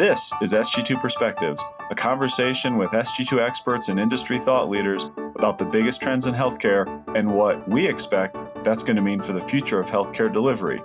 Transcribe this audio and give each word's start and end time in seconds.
This 0.00 0.32
is 0.40 0.54
SG2 0.54 0.98
Perspectives, 0.98 1.62
a 1.90 1.94
conversation 1.94 2.78
with 2.78 2.88
SG2 2.92 3.38
experts 3.46 3.90
and 3.90 4.00
industry 4.00 4.40
thought 4.40 4.70
leaders 4.70 5.10
about 5.36 5.58
the 5.58 5.66
biggest 5.66 6.00
trends 6.00 6.26
in 6.26 6.32
healthcare 6.32 7.04
and 7.14 7.34
what 7.34 7.68
we 7.68 7.86
expect 7.86 8.34
that's 8.64 8.82
going 8.82 8.96
to 8.96 9.02
mean 9.02 9.20
for 9.20 9.34
the 9.34 9.42
future 9.42 9.78
of 9.78 9.90
healthcare 9.90 10.32
delivery. 10.32 10.82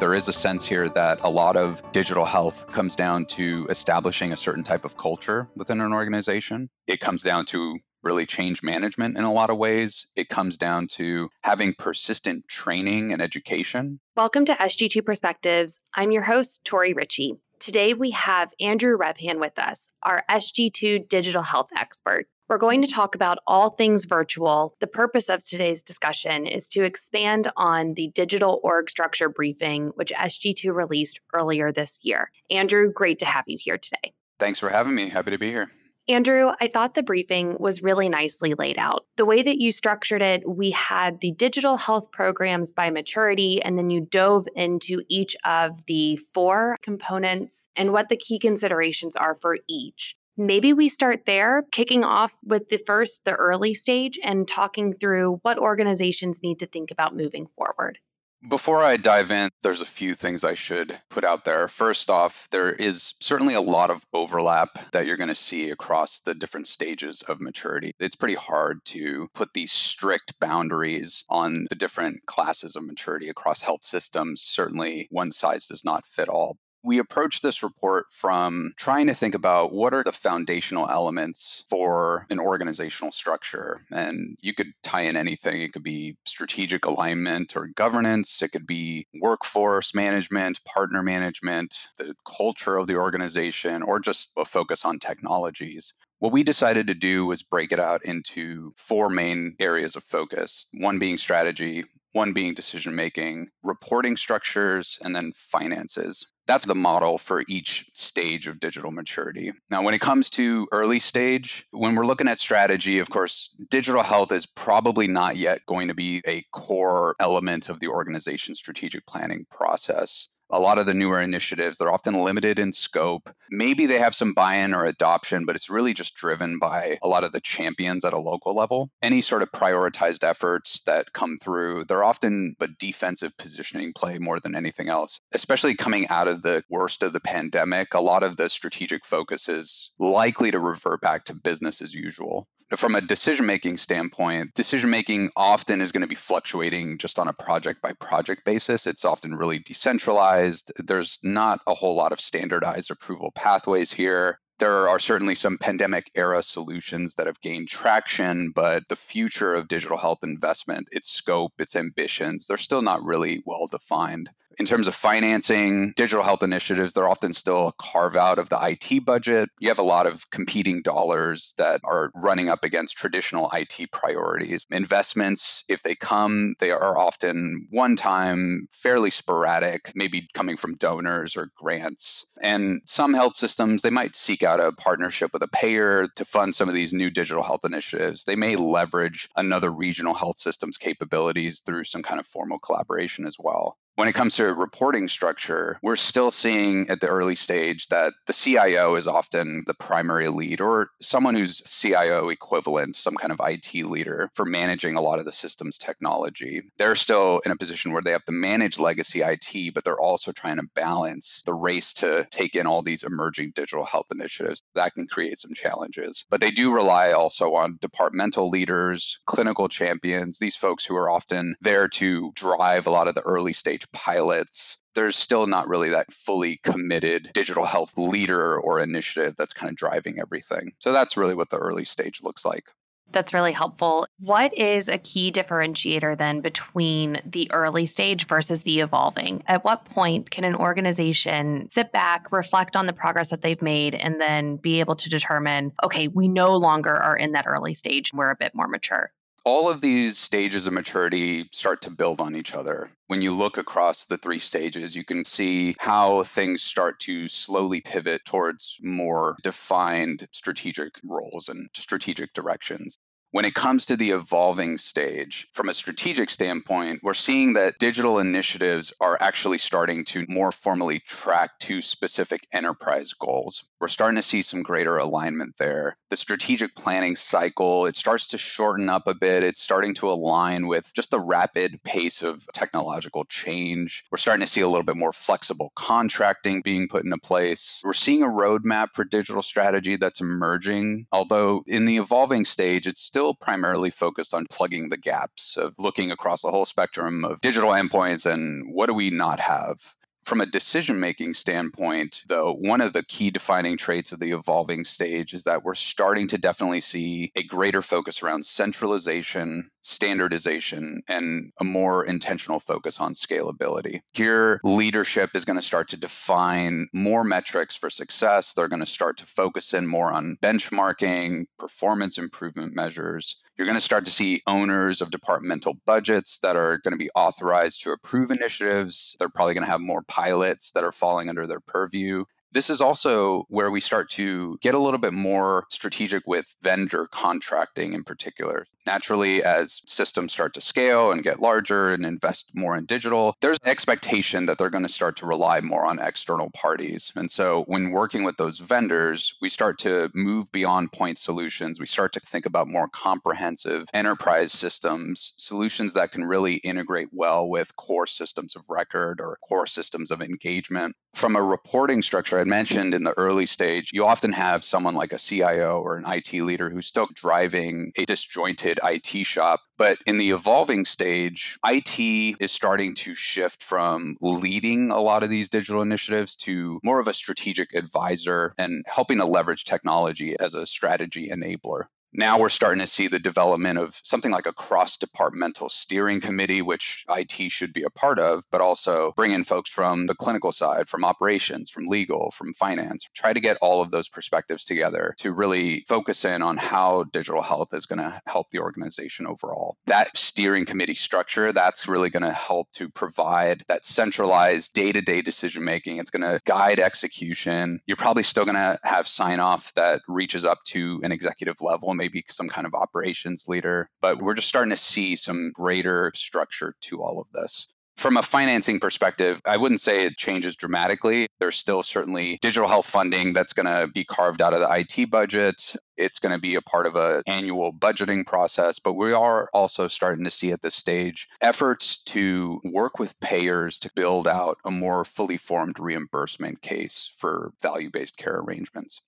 There 0.00 0.12
is 0.12 0.26
a 0.26 0.32
sense 0.32 0.66
here 0.66 0.88
that 0.88 1.20
a 1.22 1.30
lot 1.30 1.56
of 1.56 1.84
digital 1.92 2.24
health 2.24 2.66
comes 2.72 2.96
down 2.96 3.26
to 3.26 3.68
establishing 3.70 4.32
a 4.32 4.36
certain 4.36 4.64
type 4.64 4.84
of 4.84 4.96
culture 4.96 5.46
within 5.54 5.80
an 5.80 5.92
organization. 5.92 6.68
It 6.88 6.98
comes 6.98 7.22
down 7.22 7.44
to 7.44 7.78
really 8.02 8.26
change 8.26 8.60
management 8.64 9.16
in 9.16 9.22
a 9.22 9.32
lot 9.32 9.50
of 9.50 9.56
ways. 9.56 10.08
It 10.16 10.28
comes 10.28 10.56
down 10.56 10.88
to 10.88 11.28
having 11.44 11.74
persistent 11.78 12.48
training 12.48 13.12
and 13.12 13.22
education. 13.22 14.00
Welcome 14.16 14.44
to 14.46 14.54
SG2 14.54 15.04
Perspectives. 15.04 15.78
I'm 15.94 16.10
your 16.10 16.22
host, 16.22 16.64
Tori 16.64 16.92
Ritchie. 16.92 17.36
Today 17.62 17.94
we 17.94 18.10
have 18.10 18.52
Andrew 18.58 18.98
Rebhan 18.98 19.38
with 19.38 19.56
us, 19.56 19.88
our 20.02 20.24
SG2 20.28 21.08
digital 21.08 21.44
health 21.44 21.68
expert. 21.76 22.26
We're 22.48 22.58
going 22.58 22.82
to 22.82 22.88
talk 22.88 23.14
about 23.14 23.38
all 23.46 23.70
things 23.70 24.04
virtual. 24.04 24.74
The 24.80 24.88
purpose 24.88 25.28
of 25.28 25.46
today's 25.46 25.84
discussion 25.84 26.44
is 26.48 26.68
to 26.70 26.82
expand 26.82 27.52
on 27.56 27.94
the 27.94 28.08
digital 28.16 28.58
org 28.64 28.90
structure 28.90 29.28
briefing, 29.28 29.92
which 29.94 30.10
SG2 30.10 30.74
released 30.74 31.20
earlier 31.32 31.70
this 31.70 32.00
year. 32.02 32.32
Andrew, 32.50 32.90
great 32.92 33.20
to 33.20 33.26
have 33.26 33.44
you 33.46 33.58
here 33.60 33.78
today. 33.78 34.12
Thanks 34.40 34.58
for 34.58 34.68
having 34.68 34.96
me. 34.96 35.10
Happy 35.10 35.30
to 35.30 35.38
be 35.38 35.50
here. 35.50 35.70
Andrew, 36.08 36.50
I 36.60 36.66
thought 36.66 36.94
the 36.94 37.02
briefing 37.02 37.56
was 37.60 37.82
really 37.82 38.08
nicely 38.08 38.54
laid 38.54 38.76
out. 38.76 39.06
The 39.16 39.24
way 39.24 39.42
that 39.42 39.60
you 39.60 39.70
structured 39.70 40.20
it, 40.20 40.42
we 40.48 40.72
had 40.72 41.20
the 41.20 41.30
digital 41.30 41.76
health 41.76 42.10
programs 42.10 42.72
by 42.72 42.90
maturity, 42.90 43.62
and 43.62 43.78
then 43.78 43.88
you 43.88 44.00
dove 44.00 44.48
into 44.56 45.02
each 45.08 45.36
of 45.44 45.86
the 45.86 46.16
four 46.16 46.76
components 46.82 47.68
and 47.76 47.92
what 47.92 48.08
the 48.08 48.16
key 48.16 48.40
considerations 48.40 49.14
are 49.14 49.34
for 49.34 49.58
each. 49.68 50.16
Maybe 50.36 50.72
we 50.72 50.88
start 50.88 51.24
there, 51.24 51.64
kicking 51.70 52.04
off 52.04 52.38
with 52.42 52.68
the 52.68 52.78
first, 52.78 53.24
the 53.24 53.34
early 53.34 53.74
stage, 53.74 54.18
and 54.24 54.48
talking 54.48 54.92
through 54.92 55.38
what 55.42 55.58
organizations 55.58 56.42
need 56.42 56.58
to 56.60 56.66
think 56.66 56.90
about 56.90 57.14
moving 57.14 57.46
forward. 57.46 57.98
Before 58.48 58.82
I 58.82 58.96
dive 58.96 59.30
in, 59.30 59.50
there's 59.62 59.80
a 59.80 59.86
few 59.86 60.14
things 60.14 60.42
I 60.42 60.54
should 60.54 60.98
put 61.08 61.22
out 61.22 61.44
there. 61.44 61.68
First 61.68 62.10
off, 62.10 62.48
there 62.50 62.72
is 62.72 63.14
certainly 63.20 63.54
a 63.54 63.60
lot 63.60 63.88
of 63.88 64.04
overlap 64.12 64.90
that 64.90 65.06
you're 65.06 65.16
going 65.16 65.28
to 65.28 65.34
see 65.34 65.70
across 65.70 66.18
the 66.18 66.34
different 66.34 66.66
stages 66.66 67.22
of 67.22 67.40
maturity. 67.40 67.92
It's 68.00 68.16
pretty 68.16 68.34
hard 68.34 68.84
to 68.86 69.28
put 69.32 69.54
these 69.54 69.70
strict 69.70 70.40
boundaries 70.40 71.24
on 71.28 71.66
the 71.70 71.76
different 71.76 72.26
classes 72.26 72.74
of 72.74 72.84
maturity 72.84 73.28
across 73.28 73.62
health 73.62 73.84
systems. 73.84 74.42
Certainly, 74.42 75.06
one 75.12 75.30
size 75.30 75.66
does 75.66 75.84
not 75.84 76.04
fit 76.04 76.28
all. 76.28 76.58
We 76.84 76.98
approach 76.98 77.40
this 77.40 77.62
report 77.62 78.06
from 78.10 78.74
trying 78.76 79.06
to 79.06 79.14
think 79.14 79.34
about 79.34 79.72
what 79.72 79.94
are 79.94 80.02
the 80.02 80.12
foundational 80.12 80.88
elements 80.88 81.64
for 81.70 82.26
an 82.28 82.40
organizational 82.40 83.12
structure. 83.12 83.82
And 83.90 84.36
you 84.40 84.52
could 84.52 84.72
tie 84.82 85.02
in 85.02 85.16
anything. 85.16 85.62
It 85.62 85.72
could 85.72 85.84
be 85.84 86.16
strategic 86.26 86.84
alignment 86.84 87.56
or 87.56 87.68
governance, 87.68 88.42
it 88.42 88.48
could 88.48 88.66
be 88.66 89.06
workforce 89.20 89.94
management, 89.94 90.64
partner 90.64 91.02
management, 91.02 91.76
the 91.98 92.14
culture 92.26 92.76
of 92.76 92.88
the 92.88 92.96
organization, 92.96 93.82
or 93.82 94.00
just 94.00 94.30
a 94.36 94.44
focus 94.44 94.84
on 94.84 94.98
technologies. 94.98 95.94
What 96.18 96.32
we 96.32 96.44
decided 96.44 96.86
to 96.86 96.94
do 96.94 97.26
was 97.26 97.42
break 97.42 97.72
it 97.72 97.80
out 97.80 98.04
into 98.04 98.74
four 98.76 99.08
main 99.08 99.56
areas 99.58 99.96
of 99.96 100.04
focus 100.04 100.68
one 100.72 101.00
being 101.00 101.16
strategy, 101.16 101.84
one 102.12 102.32
being 102.32 102.54
decision 102.54 102.94
making, 102.94 103.48
reporting 103.62 104.16
structures, 104.16 104.98
and 105.02 105.16
then 105.16 105.32
finances. 105.34 106.31
That's 106.46 106.66
the 106.66 106.74
model 106.74 107.18
for 107.18 107.44
each 107.48 107.90
stage 107.94 108.48
of 108.48 108.60
digital 108.60 108.90
maturity. 108.90 109.52
Now, 109.70 109.82
when 109.82 109.94
it 109.94 110.00
comes 110.00 110.28
to 110.30 110.66
early 110.72 110.98
stage, 110.98 111.66
when 111.70 111.94
we're 111.94 112.06
looking 112.06 112.28
at 112.28 112.38
strategy, 112.38 112.98
of 112.98 113.10
course, 113.10 113.54
digital 113.70 114.02
health 114.02 114.32
is 114.32 114.46
probably 114.46 115.06
not 115.06 115.36
yet 115.36 115.64
going 115.66 115.88
to 115.88 115.94
be 115.94 116.22
a 116.26 116.44
core 116.52 117.14
element 117.20 117.68
of 117.68 117.80
the 117.80 117.88
organization's 117.88 118.58
strategic 118.58 119.06
planning 119.06 119.46
process 119.50 120.28
a 120.52 120.60
lot 120.60 120.78
of 120.78 120.86
the 120.86 120.94
newer 120.94 121.20
initiatives, 121.20 121.78
they're 121.78 121.92
often 121.92 122.22
limited 122.22 122.58
in 122.58 122.72
scope. 122.72 123.30
Maybe 123.50 123.86
they 123.86 123.98
have 123.98 124.14
some 124.14 124.34
buy 124.34 124.56
in 124.56 124.74
or 124.74 124.84
adoption, 124.84 125.44
but 125.44 125.56
it's 125.56 125.70
really 125.70 125.94
just 125.94 126.14
driven 126.14 126.58
by 126.58 126.98
a 127.02 127.08
lot 127.08 127.24
of 127.24 127.32
the 127.32 127.40
champions 127.40 128.04
at 128.04 128.12
a 128.12 128.18
local 128.18 128.54
level. 128.54 128.90
Any 129.02 129.20
sort 129.20 129.42
of 129.42 129.50
prioritized 129.50 130.22
efforts 130.22 130.82
that 130.82 131.12
come 131.12 131.38
through, 131.42 131.84
they're 131.84 132.04
often 132.04 132.54
a 132.60 132.68
defensive 132.68 133.36
positioning 133.38 133.92
play 133.94 134.18
more 134.18 134.38
than 134.38 134.54
anything 134.54 134.88
else. 134.88 135.20
Especially 135.32 135.74
coming 135.74 136.06
out 136.08 136.28
of 136.28 136.42
the 136.42 136.62
worst 136.70 137.02
of 137.02 137.12
the 137.12 137.20
pandemic, 137.20 137.94
a 137.94 138.00
lot 138.00 138.22
of 138.22 138.36
the 138.36 138.48
strategic 138.48 139.04
focus 139.04 139.48
is 139.48 139.90
likely 139.98 140.50
to 140.50 140.58
revert 140.58 141.00
back 141.00 141.24
to 141.24 141.34
business 141.34 141.80
as 141.80 141.94
usual 141.94 142.46
from 142.76 142.94
a 142.94 143.00
decision 143.00 143.46
making 143.46 143.76
standpoint, 143.76 144.54
decision 144.54 144.90
making 144.90 145.30
often 145.36 145.80
is 145.80 145.92
going 145.92 146.00
to 146.00 146.06
be 146.06 146.14
fluctuating 146.14 146.98
just 146.98 147.18
on 147.18 147.28
a 147.28 147.32
project 147.32 147.82
by 147.82 147.92
project 147.92 148.44
basis. 148.44 148.86
It's 148.86 149.04
often 149.04 149.34
really 149.34 149.58
decentralized. 149.58 150.41
There's 150.76 151.18
not 151.22 151.60
a 151.66 151.74
whole 151.74 151.94
lot 151.94 152.12
of 152.12 152.20
standardized 152.20 152.90
approval 152.90 153.30
pathways 153.34 153.92
here. 153.92 154.40
There 154.58 154.88
are 154.88 154.98
certainly 154.98 155.34
some 155.34 155.58
pandemic 155.58 156.10
era 156.14 156.42
solutions 156.42 157.16
that 157.16 157.26
have 157.26 157.40
gained 157.40 157.68
traction, 157.68 158.52
but 158.54 158.84
the 158.88 158.96
future 158.96 159.54
of 159.54 159.66
digital 159.66 159.98
health 159.98 160.20
investment, 160.22 160.88
its 160.92 161.10
scope, 161.10 161.54
its 161.58 161.74
ambitions, 161.74 162.46
they're 162.46 162.58
still 162.58 162.82
not 162.82 163.02
really 163.02 163.42
well 163.44 163.66
defined. 163.66 164.30
In 164.58 164.66
terms 164.66 164.86
of 164.86 164.94
financing 164.94 165.92
digital 165.96 166.24
health 166.24 166.42
initiatives, 166.42 166.94
they're 166.94 167.08
often 167.08 167.32
still 167.32 167.68
a 167.68 167.72
carve 167.80 168.16
out 168.16 168.38
of 168.38 168.48
the 168.48 168.58
IT 168.60 169.04
budget. 169.04 169.48
You 169.60 169.68
have 169.68 169.78
a 169.78 169.82
lot 169.82 170.06
of 170.06 170.28
competing 170.30 170.82
dollars 170.82 171.54
that 171.58 171.80
are 171.84 172.10
running 172.14 172.48
up 172.48 172.64
against 172.64 172.96
traditional 172.96 173.50
IT 173.52 173.90
priorities. 173.92 174.64
Investments, 174.70 175.64
if 175.68 175.82
they 175.82 175.94
come, 175.94 176.54
they 176.60 176.70
are 176.70 176.98
often 176.98 177.66
one 177.70 177.96
time, 177.96 178.68
fairly 178.72 179.10
sporadic, 179.10 179.92
maybe 179.94 180.28
coming 180.34 180.56
from 180.56 180.76
donors 180.76 181.36
or 181.36 181.50
grants. 181.56 182.26
And 182.40 182.82
some 182.86 183.14
health 183.14 183.34
systems, 183.34 183.82
they 183.82 183.90
might 183.90 184.14
seek 184.14 184.42
out 184.42 184.60
a 184.60 184.72
partnership 184.72 185.32
with 185.32 185.42
a 185.42 185.48
payer 185.48 186.08
to 186.16 186.24
fund 186.24 186.54
some 186.54 186.68
of 186.68 186.74
these 186.74 186.92
new 186.92 187.10
digital 187.10 187.42
health 187.42 187.64
initiatives. 187.64 188.24
They 188.24 188.36
may 188.36 188.56
leverage 188.56 189.28
another 189.36 189.70
regional 189.70 190.14
health 190.14 190.38
system's 190.38 190.78
capabilities 190.78 191.60
through 191.60 191.84
some 191.84 192.02
kind 192.02 192.20
of 192.20 192.26
formal 192.26 192.58
collaboration 192.58 193.26
as 193.26 193.36
well. 193.38 193.78
When 193.94 194.08
it 194.08 194.14
comes 194.14 194.36
to 194.36 194.54
reporting 194.54 195.06
structure, 195.06 195.78
we're 195.82 195.96
still 195.96 196.30
seeing 196.30 196.88
at 196.88 197.02
the 197.02 197.08
early 197.08 197.34
stage 197.34 197.88
that 197.88 198.14
the 198.26 198.32
CIO 198.32 198.94
is 198.94 199.06
often 199.06 199.64
the 199.66 199.74
primary 199.74 200.28
lead 200.28 200.62
or 200.62 200.88
someone 201.02 201.34
who's 201.34 201.60
CIO 201.66 202.30
equivalent, 202.30 202.96
some 202.96 203.16
kind 203.16 203.30
of 203.30 203.40
IT 203.44 203.74
leader 203.84 204.30
for 204.34 204.46
managing 204.46 204.96
a 204.96 205.02
lot 205.02 205.18
of 205.18 205.26
the 205.26 205.32
systems 205.32 205.76
technology. 205.76 206.62
They're 206.78 206.96
still 206.96 207.42
in 207.44 207.52
a 207.52 207.56
position 207.56 207.92
where 207.92 208.00
they 208.00 208.12
have 208.12 208.24
to 208.24 208.32
manage 208.32 208.78
legacy 208.78 209.20
IT, 209.20 209.74
but 209.74 209.84
they're 209.84 210.00
also 210.00 210.32
trying 210.32 210.56
to 210.56 210.68
balance 210.74 211.42
the 211.44 211.54
race 211.54 211.92
to 211.94 212.26
take 212.30 212.56
in 212.56 212.66
all 212.66 212.80
these 212.80 213.02
emerging 213.02 213.52
digital 213.54 213.84
health 213.84 214.06
initiatives. 214.10 214.62
That 214.74 214.94
can 214.94 215.06
create 215.06 215.36
some 215.36 215.52
challenges. 215.52 216.24
But 216.30 216.40
they 216.40 216.50
do 216.50 216.72
rely 216.72 217.12
also 217.12 217.52
on 217.54 217.76
departmental 217.82 218.48
leaders, 218.48 219.20
clinical 219.26 219.68
champions, 219.68 220.38
these 220.38 220.56
folks 220.56 220.86
who 220.86 220.96
are 220.96 221.10
often 221.10 221.56
there 221.60 221.88
to 221.88 222.32
drive 222.34 222.86
a 222.86 222.90
lot 222.90 223.06
of 223.06 223.14
the 223.14 223.20
early 223.20 223.52
stage 223.52 223.81
pilots 223.92 224.78
there's 224.94 225.16
still 225.16 225.46
not 225.46 225.68
really 225.68 225.88
that 225.90 226.12
fully 226.12 226.58
committed 226.58 227.30
digital 227.32 227.64
health 227.64 227.96
leader 227.96 228.58
or 228.58 228.80
initiative 228.80 229.34
that's 229.36 229.54
kind 229.54 229.70
of 229.70 229.76
driving 229.76 230.20
everything. 230.20 230.72
So 230.78 230.92
that's 230.92 231.16
really 231.16 231.34
what 231.34 231.50
the 231.50 231.56
early 231.56 231.84
stage 231.84 232.20
looks 232.22 232.44
like. 232.44 232.70
That's 233.10 233.34
really 233.34 233.52
helpful. 233.52 234.06
What 234.20 234.56
is 234.56 234.88
a 234.88 234.96
key 234.96 235.30
differentiator 235.30 236.16
then 236.16 236.40
between 236.40 237.20
the 237.26 237.50
early 237.52 237.84
stage 237.84 238.26
versus 238.26 238.62
the 238.62 238.80
evolving? 238.80 239.42
At 239.46 239.64
what 239.64 239.84
point 239.84 240.30
can 240.30 240.44
an 240.44 240.54
organization 240.54 241.68
sit 241.70 241.92
back, 241.92 242.32
reflect 242.32 242.74
on 242.74 242.86
the 242.86 242.94
progress 242.94 243.28
that 243.28 243.42
they've 243.42 243.60
made, 243.60 243.94
and 243.94 244.18
then 244.18 244.56
be 244.56 244.80
able 244.80 244.96
to 244.96 245.10
determine, 245.10 245.72
okay, 245.84 246.08
we 246.08 246.26
no 246.26 246.56
longer 246.56 246.94
are 246.94 247.16
in 247.16 247.32
that 247.32 247.46
early 247.46 247.74
stage, 247.74 248.12
we're 248.14 248.30
a 248.30 248.36
bit 248.36 248.54
more 248.54 248.68
mature? 248.68 249.12
All 249.44 249.68
of 249.68 249.80
these 249.80 250.18
stages 250.18 250.66
of 250.66 250.72
maturity 250.72 251.48
start 251.52 251.82
to 251.82 251.90
build 251.90 252.20
on 252.20 252.36
each 252.36 252.54
other. 252.54 252.90
When 253.08 253.22
you 253.22 253.34
look 253.34 253.58
across 253.58 254.04
the 254.04 254.18
three 254.18 254.38
stages, 254.38 254.94
you 254.94 255.04
can 255.04 255.24
see 255.24 255.74
how 255.78 256.22
things 256.24 256.62
start 256.62 257.00
to 257.00 257.28
slowly 257.28 257.80
pivot 257.80 258.24
towards 258.24 258.78
more 258.82 259.36
defined 259.42 260.28
strategic 260.32 260.94
roles 261.04 261.48
and 261.48 261.68
strategic 261.74 262.32
directions. 262.34 262.98
When 263.32 263.46
it 263.46 263.54
comes 263.54 263.86
to 263.86 263.96
the 263.96 264.10
evolving 264.10 264.76
stage, 264.76 265.48
from 265.54 265.70
a 265.70 265.72
strategic 265.72 266.28
standpoint, 266.28 267.00
we're 267.02 267.14
seeing 267.14 267.54
that 267.54 267.78
digital 267.78 268.18
initiatives 268.18 268.92
are 269.00 269.16
actually 269.22 269.56
starting 269.56 270.04
to 270.04 270.26
more 270.28 270.52
formally 270.52 270.98
track 270.98 271.58
to 271.60 271.80
specific 271.80 272.46
enterprise 272.52 273.14
goals. 273.14 273.64
We're 273.80 273.88
starting 273.88 274.16
to 274.16 274.22
see 274.22 274.42
some 274.42 274.62
greater 274.62 274.98
alignment 274.98 275.54
there. 275.58 275.96
The 276.10 276.16
strategic 276.16 276.76
planning 276.76 277.16
cycle, 277.16 277.86
it 277.86 277.96
starts 277.96 278.26
to 278.28 278.38
shorten 278.38 278.90
up 278.90 279.06
a 279.06 279.14
bit. 279.14 279.42
It's 279.42 279.62
starting 279.62 279.94
to 279.94 280.10
align 280.10 280.66
with 280.66 280.92
just 280.94 281.10
the 281.10 281.18
rapid 281.18 281.82
pace 281.84 282.22
of 282.22 282.46
technological 282.52 283.24
change. 283.24 284.04
We're 284.12 284.18
starting 284.18 284.44
to 284.44 284.52
see 284.52 284.60
a 284.60 284.68
little 284.68 284.84
bit 284.84 284.98
more 284.98 285.10
flexible 285.10 285.72
contracting 285.74 286.60
being 286.60 286.86
put 286.86 287.04
into 287.04 287.16
place. 287.16 287.80
We're 287.82 287.94
seeing 287.94 288.22
a 288.22 288.26
roadmap 288.26 288.88
for 288.92 289.04
digital 289.04 289.42
strategy 289.42 289.96
that's 289.96 290.20
emerging, 290.20 291.06
although 291.10 291.64
in 291.66 291.86
the 291.86 291.96
evolving 291.96 292.44
stage, 292.44 292.86
it's 292.86 293.00
still 293.00 293.21
still 293.22 293.34
primarily 293.34 293.88
focused 293.88 294.34
on 294.34 294.46
plugging 294.50 294.88
the 294.88 294.96
gaps 294.96 295.56
of 295.56 295.74
looking 295.78 296.10
across 296.10 296.42
the 296.42 296.50
whole 296.50 296.64
spectrum 296.64 297.24
of 297.24 297.40
digital 297.40 297.70
endpoints 297.70 298.28
and 298.28 298.74
what 298.74 298.86
do 298.86 298.94
we 298.94 299.10
not 299.10 299.38
have. 299.38 299.94
From 300.24 300.40
a 300.40 300.46
decision 300.46 301.00
making 301.00 301.34
standpoint, 301.34 302.22
though, 302.28 302.52
one 302.54 302.80
of 302.80 302.92
the 302.92 303.02
key 303.02 303.30
defining 303.30 303.76
traits 303.76 304.12
of 304.12 304.20
the 304.20 304.30
evolving 304.30 304.84
stage 304.84 305.34
is 305.34 305.44
that 305.44 305.64
we're 305.64 305.74
starting 305.74 306.28
to 306.28 306.38
definitely 306.38 306.80
see 306.80 307.32
a 307.34 307.42
greater 307.42 307.82
focus 307.82 308.22
around 308.22 308.46
centralization, 308.46 309.70
standardization, 309.80 311.02
and 311.08 311.52
a 311.58 311.64
more 311.64 312.04
intentional 312.04 312.60
focus 312.60 313.00
on 313.00 313.14
scalability. 313.14 314.00
Here, 314.12 314.60
leadership 314.62 315.30
is 315.34 315.44
going 315.44 315.58
to 315.58 315.66
start 315.66 315.88
to 315.88 315.96
define 315.96 316.86
more 316.92 317.24
metrics 317.24 317.74
for 317.74 317.90
success. 317.90 318.54
They're 318.54 318.68
going 318.68 318.80
to 318.80 318.86
start 318.86 319.16
to 319.18 319.26
focus 319.26 319.74
in 319.74 319.86
more 319.86 320.12
on 320.12 320.36
benchmarking, 320.42 321.46
performance 321.58 322.16
improvement 322.16 322.74
measures, 322.74 323.40
you're 323.56 323.66
going 323.66 323.76
to 323.76 323.80
start 323.80 324.04
to 324.06 324.10
see 324.10 324.40
owners 324.46 325.00
of 325.00 325.10
departmental 325.10 325.74
budgets 325.84 326.38
that 326.40 326.56
are 326.56 326.78
going 326.78 326.92
to 326.92 326.98
be 326.98 327.10
authorized 327.14 327.82
to 327.82 327.92
approve 327.92 328.30
initiatives. 328.30 329.14
They're 329.18 329.28
probably 329.28 329.54
going 329.54 329.64
to 329.64 329.70
have 329.70 329.80
more 329.80 330.02
pilots 330.02 330.72
that 330.72 330.84
are 330.84 330.92
falling 330.92 331.28
under 331.28 331.46
their 331.46 331.60
purview. 331.60 332.24
This 332.52 332.68
is 332.68 332.80
also 332.80 333.44
where 333.48 333.70
we 333.70 333.80
start 333.80 334.10
to 334.10 334.58
get 334.60 334.74
a 334.74 334.78
little 334.78 334.98
bit 334.98 335.14
more 335.14 335.64
strategic 335.70 336.22
with 336.26 336.54
vendor 336.62 337.06
contracting 337.06 337.94
in 337.94 338.04
particular. 338.04 338.66
Naturally, 338.86 339.42
as 339.44 339.80
systems 339.86 340.32
start 340.32 340.54
to 340.54 340.60
scale 340.60 341.12
and 341.12 341.22
get 341.22 341.40
larger 341.40 341.92
and 341.92 342.04
invest 342.04 342.50
more 342.54 342.76
in 342.76 342.84
digital, 342.84 343.34
there's 343.40 343.58
an 343.62 343.70
expectation 343.70 344.46
that 344.46 344.58
they're 344.58 344.70
going 344.70 344.82
to 344.82 344.88
start 344.88 345.16
to 345.16 345.26
rely 345.26 345.60
more 345.60 345.84
on 345.84 346.00
external 346.00 346.50
parties. 346.50 347.12
And 347.14 347.30
so, 347.30 347.62
when 347.68 347.90
working 347.90 348.24
with 348.24 348.36
those 348.36 348.58
vendors, 348.58 349.34
we 349.40 349.48
start 349.48 349.78
to 349.80 350.10
move 350.14 350.50
beyond 350.52 350.92
point 350.92 351.18
solutions. 351.18 351.78
We 351.78 351.86
start 351.86 352.12
to 352.14 352.20
think 352.20 352.44
about 352.44 352.68
more 352.68 352.88
comprehensive 352.88 353.88
enterprise 353.94 354.52
systems, 354.52 355.34
solutions 355.36 355.94
that 355.94 356.10
can 356.10 356.24
really 356.24 356.54
integrate 356.56 357.08
well 357.12 357.48
with 357.48 357.76
core 357.76 358.06
systems 358.06 358.56
of 358.56 358.64
record 358.68 359.20
or 359.20 359.38
core 359.48 359.66
systems 359.66 360.10
of 360.10 360.20
engagement. 360.20 360.96
From 361.14 361.36
a 361.36 361.42
reporting 361.42 362.02
structure, 362.02 362.38
I 362.38 362.44
mentioned 362.44 362.94
in 362.94 363.04
the 363.04 363.16
early 363.18 363.46
stage, 363.46 363.90
you 363.92 364.06
often 364.06 364.32
have 364.32 364.64
someone 364.64 364.94
like 364.94 365.12
a 365.12 365.18
CIO 365.18 365.78
or 365.80 365.96
an 365.96 366.04
IT 366.06 366.32
leader 366.32 366.70
who's 366.70 366.86
still 366.86 367.08
driving 367.14 367.92
a 367.96 368.04
disjointed 368.06 368.71
IT 368.82 369.26
shop. 369.26 369.60
But 369.78 369.98
in 370.06 370.18
the 370.18 370.30
evolving 370.30 370.84
stage, 370.84 371.58
IT 371.66 371.98
is 371.98 372.52
starting 372.52 372.94
to 372.96 373.14
shift 373.14 373.62
from 373.62 374.16
leading 374.20 374.90
a 374.90 375.00
lot 375.00 375.22
of 375.22 375.30
these 375.30 375.48
digital 375.48 375.82
initiatives 375.82 376.36
to 376.36 376.80
more 376.84 377.00
of 377.00 377.08
a 377.08 377.14
strategic 377.14 377.74
advisor 377.74 378.54
and 378.58 378.84
helping 378.86 379.18
to 379.18 379.26
leverage 379.26 379.64
technology 379.64 380.36
as 380.38 380.54
a 380.54 380.66
strategy 380.66 381.28
enabler. 381.28 381.84
Now 382.14 382.38
we're 382.38 382.50
starting 382.50 382.80
to 382.80 382.86
see 382.86 383.08
the 383.08 383.18
development 383.18 383.78
of 383.78 383.98
something 384.04 384.30
like 384.30 384.46
a 384.46 384.52
cross 384.52 384.98
departmental 384.98 385.70
steering 385.70 386.20
committee, 386.20 386.60
which 386.60 387.06
IT 387.08 387.50
should 387.50 387.72
be 387.72 387.82
a 387.82 387.90
part 387.90 388.18
of, 388.18 388.44
but 388.50 388.60
also 388.60 389.12
bring 389.16 389.32
in 389.32 389.44
folks 389.44 389.70
from 389.70 390.08
the 390.08 390.14
clinical 390.14 390.52
side, 390.52 390.88
from 390.88 391.06
operations, 391.06 391.70
from 391.70 391.86
legal, 391.86 392.30
from 392.30 392.52
finance. 392.52 393.08
Try 393.14 393.32
to 393.32 393.40
get 393.40 393.56
all 393.62 393.80
of 393.80 393.92
those 393.92 394.10
perspectives 394.10 394.62
together 394.62 395.14
to 395.20 395.32
really 395.32 395.84
focus 395.88 396.22
in 396.22 396.42
on 396.42 396.58
how 396.58 397.04
digital 397.04 397.40
health 397.40 397.72
is 397.72 397.86
going 397.86 398.00
to 398.00 398.20
help 398.26 398.50
the 398.50 398.58
organization 398.58 399.26
overall. 399.26 399.78
That 399.86 400.14
steering 400.14 400.66
committee 400.66 400.94
structure, 400.94 401.50
that's 401.50 401.88
really 401.88 402.10
going 402.10 402.24
to 402.24 402.32
help 402.32 402.70
to 402.72 402.90
provide 402.90 403.62
that 403.68 403.86
centralized 403.86 404.74
day 404.74 404.92
to 404.92 405.00
day 405.00 405.22
decision 405.22 405.64
making. 405.64 405.96
It's 405.96 406.10
going 406.10 406.30
to 406.30 406.40
guide 406.44 406.78
execution. 406.78 407.80
You're 407.86 407.96
probably 407.96 408.22
still 408.22 408.44
going 408.44 408.56
to 408.56 408.78
have 408.82 409.08
sign 409.08 409.40
off 409.40 409.72
that 409.74 410.02
reaches 410.08 410.44
up 410.44 410.62
to 410.64 411.00
an 411.02 411.10
executive 411.10 411.62
level 411.62 411.90
maybe 412.02 412.24
some 412.28 412.48
kind 412.48 412.66
of 412.66 412.74
operations 412.74 413.44
leader. 413.46 413.88
But 414.00 414.20
we're 414.20 414.34
just 414.34 414.48
starting 414.48 414.70
to 414.70 414.76
see 414.76 415.14
some 415.14 415.52
greater 415.52 416.10
structure 416.16 416.74
to 416.80 417.00
all 417.00 417.20
of 417.20 417.28
this. 417.32 417.68
From 417.96 418.16
a 418.16 418.22
financing 418.22 418.80
perspective, 418.80 419.40
I 419.46 419.56
wouldn't 419.56 419.80
say 419.80 420.06
it 420.06 420.16
changes 420.16 420.56
dramatically. 420.56 421.28
There's 421.38 421.56
still 421.56 421.82
certainly 421.82 422.38
digital 422.42 422.68
health 422.68 422.86
funding 422.86 423.32
that's 423.32 423.52
going 423.52 423.66
to 423.66 423.86
be 423.86 424.02
carved 424.02 424.42
out 424.42 424.54
of 424.54 424.60
the 424.60 424.68
IT 424.72 425.10
budget. 425.10 425.76
It's 425.96 426.18
going 426.18 426.34
to 426.34 426.40
be 426.40 426.54
a 426.54 426.62
part 426.62 426.86
of 426.86 426.96
an 426.96 427.22
annual 427.26 427.72
budgeting 427.72 428.26
process, 428.26 428.78
but 428.78 428.94
we 428.94 429.12
are 429.12 429.48
also 429.52 429.86
starting 429.88 430.24
to 430.24 430.30
see 430.30 430.50
at 430.50 430.62
this 430.62 430.74
stage 430.74 431.28
efforts 431.42 432.02
to 432.04 432.60
work 432.64 432.98
with 432.98 433.20
payers 433.20 433.78
to 433.80 433.90
build 433.94 434.26
out 434.26 434.56
a 434.64 434.70
more 434.70 435.04
fully 435.04 435.36
formed 435.36 435.78
reimbursement 435.78 436.62
case 436.62 437.12
for 437.16 437.52
value 437.62 437.90
based 437.90 438.16
care 438.16 438.38
arrangements. 438.38 439.02